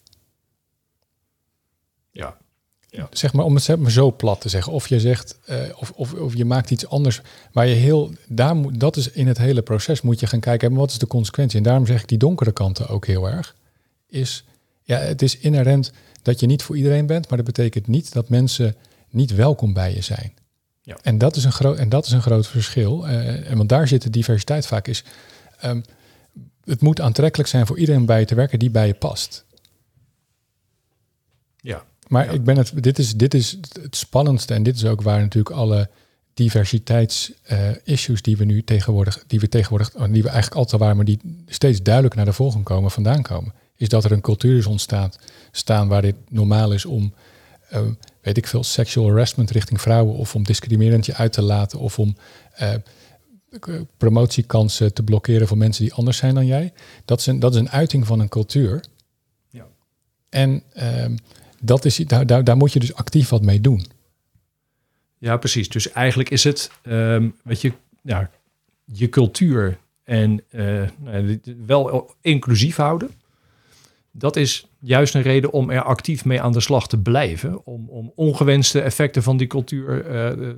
[2.11, 2.37] Ja.
[3.11, 4.73] Zeg maar, om het zeg maar zo plat te zeggen.
[4.73, 7.21] Of je zegt, eh, of, of, of je maakt iets anders.
[7.53, 10.75] Maar je heel, daar moet, dat is in het hele proces moet je gaan kijken.
[10.75, 11.59] Wat is de consequentie?
[11.59, 13.55] En daarom zeg ik die donkere kanten ook heel erg.
[14.09, 14.45] Is,
[14.83, 15.93] ja, het is inherent
[16.23, 17.29] dat je niet voor iedereen bent.
[17.29, 18.77] Maar dat betekent niet dat mensen
[19.11, 20.33] niet welkom bij je zijn.
[20.83, 20.99] Ja.
[21.03, 23.07] En, dat is een groot, en dat is een groot verschil.
[23.07, 25.05] Eh, en want daar zit de diversiteit vaak is.
[25.61, 25.81] ehm,
[26.65, 29.45] het moet aantrekkelijk zijn voor iedereen bij je te werken die bij je past.
[31.57, 31.85] Ja.
[32.07, 32.31] Maar Ja.
[32.31, 35.57] ik ben het, dit, is, dit is het spannendste en dit is ook waar natuurlijk
[35.57, 35.91] alle
[36.35, 41.05] diversiteits-issues die we nu tegenwoordig, die we tegenwoordig, oh, die we eigenlijk altijd waren, maar
[41.05, 43.55] die steeds duidelijker naar de volgende komen, vandaan komen.
[43.77, 45.13] Is dat er een cultuur is ontstaan
[45.51, 47.15] staan waar dit normaal is om,
[47.69, 47.81] eh,
[48.21, 51.99] weet ik veel, sexual harassment richting vrouwen of om discriminerend je uit te laten of
[51.99, 52.17] om
[52.53, 52.75] eh,
[53.97, 56.73] promotiekansen te blokkeren voor mensen die anders zijn dan jij.
[57.05, 58.85] Dat is een, dat is een uiting van een cultuur.
[59.49, 59.67] Ja.
[60.29, 61.17] En ehm,
[61.61, 63.87] dat is, daar, daar, daar moet je dus actief wat mee doen.
[65.19, 65.69] Ja, precies.
[65.69, 66.71] Dus eigenlijk is het,
[67.43, 68.31] weet je, ja,
[68.85, 73.11] je cultuur en eh, nou, wel inclusief houden.
[74.11, 77.67] Dat is juist een reden om er actief mee aan de slag te blijven.
[77.67, 80.53] Om, om ongewenste effecten van die cultuur eh,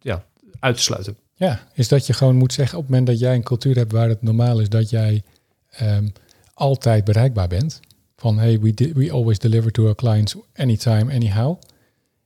[0.00, 0.24] ja,
[0.60, 1.16] uit te sluiten.
[1.34, 3.92] Ja, is dat je gewoon moet zeggen op het moment dat jij een cultuur hebt
[3.92, 5.22] waar het normaal is dat jij
[5.70, 6.08] ehm,
[6.54, 7.80] altijd bereikbaar bent.
[8.16, 11.60] Van hey, we, di- we always deliver to our clients anytime, anyhow.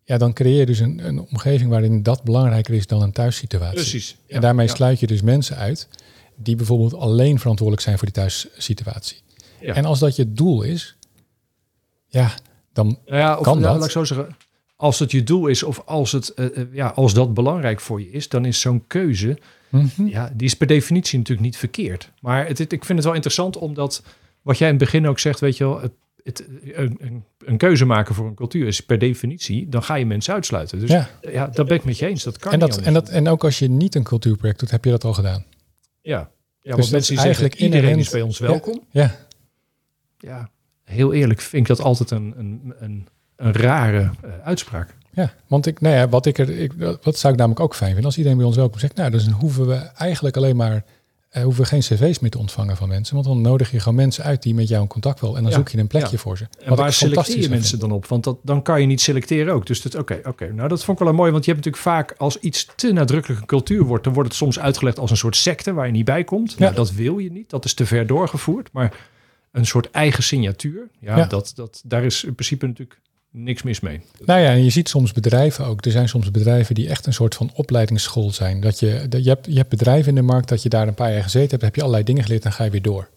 [0.05, 3.75] Ja, dan creëer je dus een, een omgeving waarin dat belangrijker is dan een thuissituatie.
[3.75, 4.17] Precies.
[4.27, 5.89] En daarmee ja, sluit je dus mensen uit
[6.37, 9.17] die bijvoorbeeld alleen verantwoordelijk zijn voor die thuissituatie.
[9.61, 9.75] ja.
[9.75, 10.97] En als dat je doel is,
[12.09, 12.35] ja,
[12.73, 13.77] dan Nou ja, of, Kan nou, dat?
[13.77, 14.37] laat ik zo zeggen.
[14.77, 18.01] Als het je doel is of als, het, eh, eh, ja, als dat belangrijk voor
[18.01, 19.39] je is, dan is zo'n keuze,
[19.69, 20.07] Mhm.
[20.07, 22.11] ja, die is per definitie natuurlijk niet verkeerd.
[22.21, 24.03] Maar het- ik vind het wel interessant omdat,
[24.43, 27.57] wat jij in het begin ook zegt, weet je wel, het, het, een, een, een
[27.57, 30.79] keuze maken voor een cultuur is per definitie, dan ga je mensen uitsluiten.
[30.79, 31.47] Dus ja, ja.
[31.47, 32.23] dat ben ik met je eens.
[32.23, 33.05] Dat kan En, niet dat, en, anders.
[33.05, 35.45] dat, en ook als je niet een cultuurproject doet, heb je dat al gedaan.
[36.03, 38.47] ja, ja dat want mensen die eigenlijk zeggen, iedereen inherent- is bij ons Ja.
[38.47, 38.81] welkom.
[38.91, 39.17] Ja,
[40.19, 40.51] Ja,
[40.85, 44.95] heel eerlijk vind ik dat altijd een, een, een een rare uh, uitspraak.
[45.13, 46.73] Ja, want ik, nou ja, wat, ik er, ik,
[47.03, 49.25] wat zou ik namelijk ook fijn vinden als iedereen bij ons welkom zegt, nou, dus
[49.25, 50.85] dan hoeven we eigenlijk alleen maar
[51.33, 53.15] uh, hoeven we geen cv's meer te ontvangen van mensen.
[53.15, 55.37] Want dan nodig je gewoon mensen uit die met jou in contact willen.
[55.37, 56.47] En dan zoek je een plekje voor ze.
[56.59, 58.07] En waar selecteer je mensen dan op?
[58.07, 59.67] Want dat, dan kan je niet selecteren ook.
[59.67, 60.53] Dus oké, oké.
[60.53, 61.33] Nou, dat vond ik wel mooi.
[61.33, 64.39] Want je hebt natuurlijk vaak als iets te nadrukkelijk een cultuur wordt, dan wordt het
[64.39, 66.59] soms uitgelegd als een soort secte waar je niet bij komt.
[66.59, 67.51] Nou, dat wil je niet.
[67.51, 68.73] Dat is te ver doorgevoerd.
[68.73, 68.95] Maar
[69.53, 70.89] een soort eigen signatuur.
[70.99, 73.01] Ja, Dat, dat, daar is in principe natuurlijk
[73.31, 74.01] niks mis mee.
[74.25, 75.85] Nou ja, en je ziet soms bedrijven ook.
[75.85, 78.61] Er zijn soms bedrijven die echt een soort van opleidingsschool zijn.
[78.61, 80.95] Dat je, dat je, hebt, je hebt bedrijven in de markt dat je daar een
[80.95, 83.09] paar jaar gezeten hebt, heb je allerlei dingen geleerd en ga je weer door.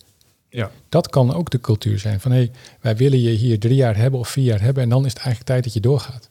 [0.49, 0.71] Ja.
[0.89, 2.19] Dat kan ook de cultuur zijn.
[2.19, 2.51] Van hé, hey,
[2.81, 5.21] wij willen je hier drie jaar hebben of vier jaar hebben en dan is het
[5.21, 6.29] eigenlijk tijd dat je doorgaat.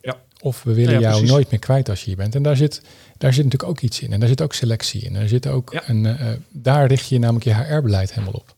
[0.00, 0.16] Ja.
[0.40, 2.34] Of we willen jou nooit meer kwijt als je hier bent.
[2.34, 2.82] En daar zit,
[3.18, 4.12] daar zit natuurlijk ook iets in.
[4.12, 5.14] En daar zit ook selectie in.
[5.14, 8.54] En daar zit ook een, uh, daar richt je namelijk je HR-beleid helemaal op.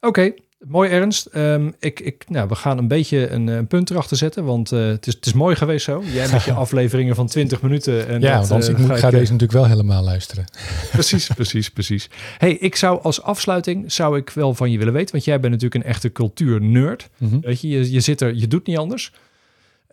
[0.00, 0.32] Oké,
[0.68, 1.26] Mooi Ernst.
[1.26, 4.86] Ehm, ik, ik, nou, we gaan een beetje een, een punt erachter zetten, want uh,
[4.86, 6.02] het, is, het is mooi geweest zo.
[6.12, 8.08] Jij met je afleveringen van 20 minuten.
[8.08, 10.44] En ja, dat, want ik, uh, ga, ga ik, deze natuurlijk wel helemaal luisteren.
[10.92, 12.10] precies, precies, precies.
[12.38, 15.52] hey, ik zou als afsluiting, zou ik wel van je willen weten, want jij bent
[15.52, 17.08] natuurlijk een echte cultuurnerd.
[17.18, 17.40] Mm -hmm.
[17.40, 19.12] Weet je, je, je zit er, je doet niet anders.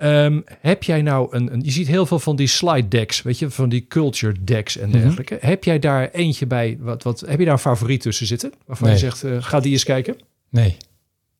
[0.01, 3.39] Um, heb jij nou een, een, je ziet heel veel van die slide decks, weet
[3.39, 5.33] je, van die culture decks en dergelijke.
[5.33, 5.49] Mm -hmm.
[5.49, 8.53] Heb jij daar eentje bij, wat, wat, heb je daar een favoriet tussen zitten?
[8.65, 8.95] Waarvan nee.
[8.95, 10.15] je zegt, uh, ga die eens kijken?
[10.49, 10.77] Nee.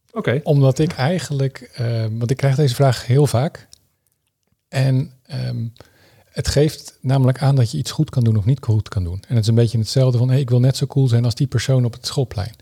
[0.07, 0.17] Oké.
[0.17, 0.41] Okay.
[0.43, 3.67] Omdat ik eigenlijk, uh, want ik krijg deze vraag heel vaak.
[4.67, 5.11] En
[5.45, 5.73] um,
[6.29, 9.23] het geeft namelijk aan dat je iets goed kan doen of niet goed kan doen.
[9.27, 11.35] En het is een beetje hetzelfde van, hey, ik wil net zo cool zijn als
[11.35, 12.55] die persoon op het schoolplein.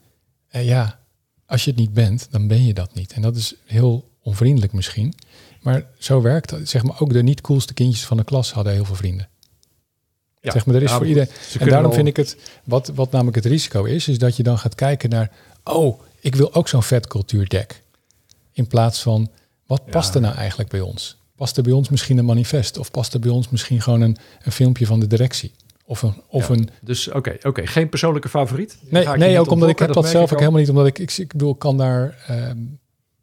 [0.48, 1.00] En ja,
[1.46, 3.14] als je het niet bent, dan ben je dat niet.
[3.14, 5.14] En dat is heel onvriendelijk misschien.
[5.62, 6.70] Maar zo werkt het.
[6.70, 9.30] Zeg maar, ook de niet coolste kindjes van de klas hadden heel veel vrienden.
[10.42, 11.30] Ja, zeg maar, er is ja, voor iedereen.
[11.60, 14.58] En daarom vind ik het, wat, wat namelijk het risico is, is dat je dan
[14.58, 15.32] gaat kijken naar,
[15.64, 17.84] oh, ik wil ook zo'n vetcultuurdek.
[18.52, 19.32] In plaats van,
[19.66, 21.18] wat past er nou eigenlijk bij ons?
[21.36, 22.78] Past er bij ons misschien een manifest?
[22.78, 25.52] Of past er bij ons misschien gewoon een, een filmpje van de directie?
[25.86, 26.70] Of een, of ja, een...
[26.82, 28.78] Dus oké, okay, oké, geen persoonlijke favoriet?
[28.90, 30.70] Nee, nee ook omdat ik heb dat, dat zelf ook helemaal niet.
[30.70, 32.26] Omdat ik, ik, ik bedoel, kan daar...
[32.30, 32.80] Um,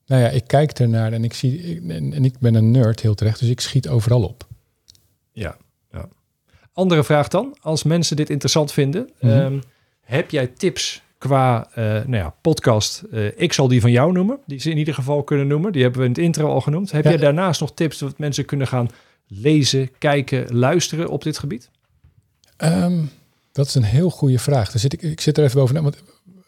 [0.07, 1.59] nou ja, ik kijk ernaar en ik zie...
[1.59, 4.47] Ik, en, en ik ben een nerd heel terecht, dus ik schiet overal op.
[5.33, 5.57] Ja,
[5.93, 6.09] ja.
[6.73, 7.57] Andere vraag dan.
[7.61, 9.41] Als mensen dit interessant vinden, mm -hmm.
[9.41, 9.63] um,
[10.01, 13.03] heb jij tips qua uh, nou ja, podcast.
[13.13, 14.39] Uh, ik zal die van jou noemen.
[14.47, 15.73] Die ze in ieder geval kunnen noemen.
[15.73, 16.91] Die hebben we in het intro al genoemd.
[16.91, 17.11] Heb ja.
[17.11, 18.89] jij daarnaast nog tips wat mensen kunnen gaan
[19.27, 21.71] lezen, kijken, luisteren op dit gebied?
[22.57, 23.11] Um,
[23.53, 24.71] dat is een heel goede vraag.
[24.71, 25.83] Daar zit ik, ik zit er even over na.
[25.83, 26.03] Want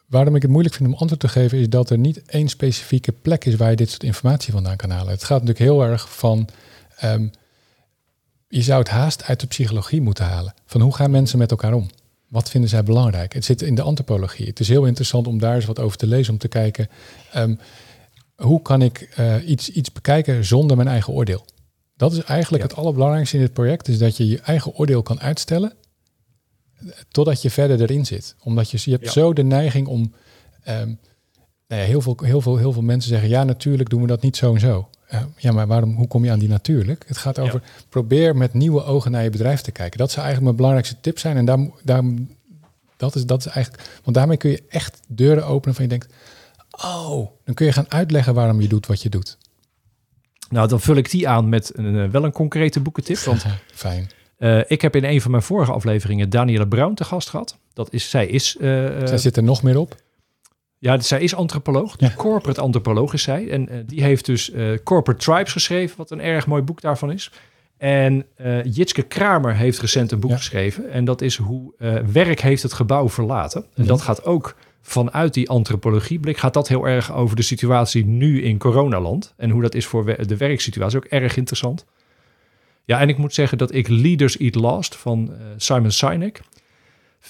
[0.06, 3.12] waarom ik het moeilijk vind om antwoord te geven, is dat er niet één specifieke
[3.12, 5.12] plek is waar je dit soort informatie vandaan kan halen.
[5.12, 6.48] Het gaat natuurlijk heel erg van.
[7.04, 7.30] Um,
[8.48, 10.54] je zou het haast uit de psychologie moeten halen.
[10.66, 11.90] Van hoe gaan mensen met elkaar om?
[12.28, 13.32] Wat vinden zij belangrijk?
[13.32, 14.46] Het zit in de antropologie.
[14.46, 16.88] Het is heel interessant om daar eens wat over te lezen, om te kijken
[17.36, 17.58] um,
[18.36, 21.44] hoe kan ik uh, iets, iets bekijken zonder mijn eigen oordeel.
[21.96, 22.68] Dat is eigenlijk ja.
[22.68, 25.72] het allerbelangrijkste in dit project, is dat je je eigen oordeel kan uitstellen
[27.08, 28.36] totdat je verder erin zit.
[28.42, 29.10] Omdat je, je hebt ja.
[29.10, 30.00] zo de neiging om,
[30.68, 30.98] um,
[31.68, 34.22] nou ja, heel, veel, heel, veel, heel veel mensen zeggen, ja natuurlijk doen we dat
[34.22, 34.88] niet zo en zo.
[35.12, 37.04] Uh, ja, maar waarom, hoe kom je aan die natuurlijk?
[37.07, 37.82] Het gaat over, ja.
[37.88, 39.98] probeer met nieuwe ogen naar je bedrijf te kijken.
[39.98, 41.36] Dat zou eigenlijk mijn belangrijkste tip zijn.
[41.36, 42.02] En daar, daar,
[42.96, 46.12] dat, is, dat is eigenlijk, want daarmee kun je echt deuren openen van je denkt,
[46.70, 49.38] oh, dan kun je gaan uitleggen waarom je doet wat je doet.
[50.50, 53.18] Nou, dan vul ik die aan met een, wel een concrete boekentip.
[53.18, 54.11] Want Fijn.
[54.38, 57.57] Uh, ik heb in een van mijn vorige afleveringen Danielle Brown te gast gehad.
[57.72, 58.57] Dat is, zij is...
[58.61, 58.62] Uh,
[59.04, 59.96] zij zit er nog meer op.
[60.78, 61.94] Ja, zij is antropoloog.
[61.98, 62.12] Ja.
[62.16, 63.50] Corporate antropoloog is zij.
[63.50, 67.12] En uh, die heeft dus uh, Corporate Tribes geschreven, wat een erg mooi boek daarvan
[67.12, 67.32] is.
[67.76, 70.36] En uh, Jitske Kramer heeft recent een boek ja.
[70.36, 70.90] geschreven.
[70.90, 71.74] En dat is hoe
[72.12, 73.64] werk heeft het gebouw verlaten.
[73.74, 73.88] En ja.
[73.88, 76.36] dat gaat ook vanuit die antropologieblik.
[76.36, 79.34] Gaat dat heel erg over de situatie nu in coronaland.
[79.36, 80.98] En hoe dat is voor de werksituatie.
[80.98, 81.84] Ook erg interessant.
[82.84, 86.40] Ja, en ik moet zeggen dat ik Leaders Eat Last van Simon Sinek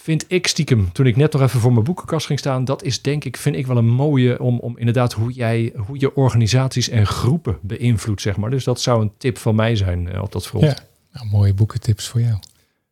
[0.03, 3.03] vind ik stiekem, toen ik net nog even voor mijn boekenkast ging staan, dat is
[3.03, 6.89] denk ik, vind ik wel een mooie om, om inderdaad hoe jij, hoe je organisaties
[6.89, 8.51] en groepen beïnvloedt, zeg maar.
[8.51, 10.65] Dus dat zou een tip van mij zijn uh, op dat front.
[10.65, 10.77] Ja,
[11.13, 12.39] nou, mooie boekentips voor jou.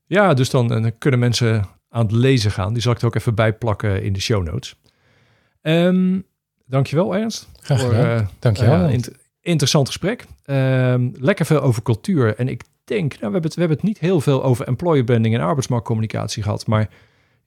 [0.07, 2.73] Ja, dus dan, dan, kunnen mensen aan het lezen gaan.
[2.73, 4.75] Die zal ik er ook even bij plakken in de show notes.
[5.63, 6.25] Um,
[6.67, 7.49] dankjewel Ernst.
[7.61, 8.21] Graag gedaan.
[8.21, 8.87] Uh, dankjewel.
[8.87, 10.27] Uh, inter interessant gesprek.
[10.47, 12.37] Um, lekker veel over cultuur.
[12.37, 15.05] En ik denk, nou, we, hebben het, we hebben het niet heel veel over employer
[15.05, 16.89] branding en arbeidsmarktcommunicatie gehad, maar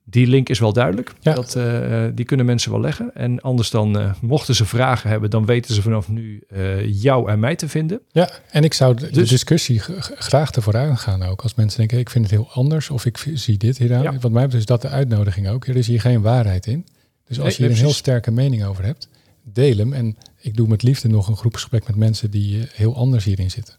[0.09, 1.13] die link is wel duidelijk.
[1.19, 1.33] Ja.
[1.33, 3.15] Dat, uh, die kunnen mensen wel leggen.
[3.15, 7.29] En anders dan, uh, mochten ze vragen hebben, dan weten ze vanaf nu uh, jou
[7.29, 8.01] en mij te vinden.
[8.11, 11.41] Ja, en ik zou de, dus, discussie graag ervoor gaan ook.
[11.41, 14.03] Als mensen denken, ik vind het heel anders of ik zie dit hieraan.
[14.03, 14.17] Ja.
[14.19, 15.67] Wat mij betreft is dat de uitnodiging ook.
[15.67, 16.85] Er is hier geen waarheid in.
[17.27, 19.09] Dus als nee, je hier een heel sterke mening over hebt,
[19.43, 19.93] deel hem.
[19.93, 23.51] En ik doe met liefde nog een groepsgesprek met mensen die eh, heel anders hierin
[23.51, 23.75] zitten.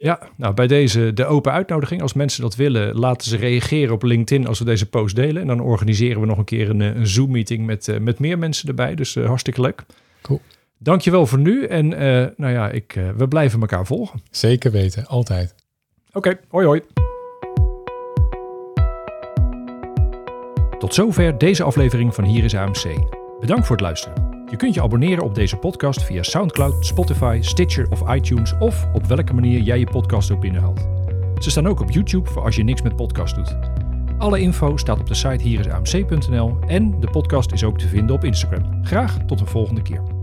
[0.00, 2.02] Ja, nou bij deze de open uitnodiging.
[2.02, 5.42] Als mensen dat willen, laten ze reageren op LinkedIn als we deze post delen.
[5.42, 8.94] En dan organiseren we nog een keer een, een Zoom-meeting met, met meer mensen erbij.
[8.94, 9.84] Dus hartstikke leuk.
[10.22, 10.40] Cool.
[10.78, 11.64] Dankjewel voor nu.
[11.64, 11.88] En
[12.36, 14.20] nou ja, ik, we blijven elkaar volgen.
[14.30, 15.54] Zeker weten, altijd.
[16.12, 16.82] Oké, hoi hoi.
[20.78, 22.84] Tot zover deze aflevering van Hier is AMC.
[23.40, 24.27] Bedankt voor het luisteren.
[24.50, 29.06] Je kunt je abonneren op deze podcast via SoundCloud, Spotify, Stitcher of iTunes of op
[29.06, 30.88] welke manier jij je podcast ook binnenhaalt.
[31.38, 33.56] Ze staan ook op YouTube voor als je niks met podcast doet.
[34.18, 38.24] Alle info staat op de site hierisamc.nl en de podcast is ook te vinden op
[38.24, 38.84] Instagram.
[38.84, 40.17] Graag tot een volgende keer.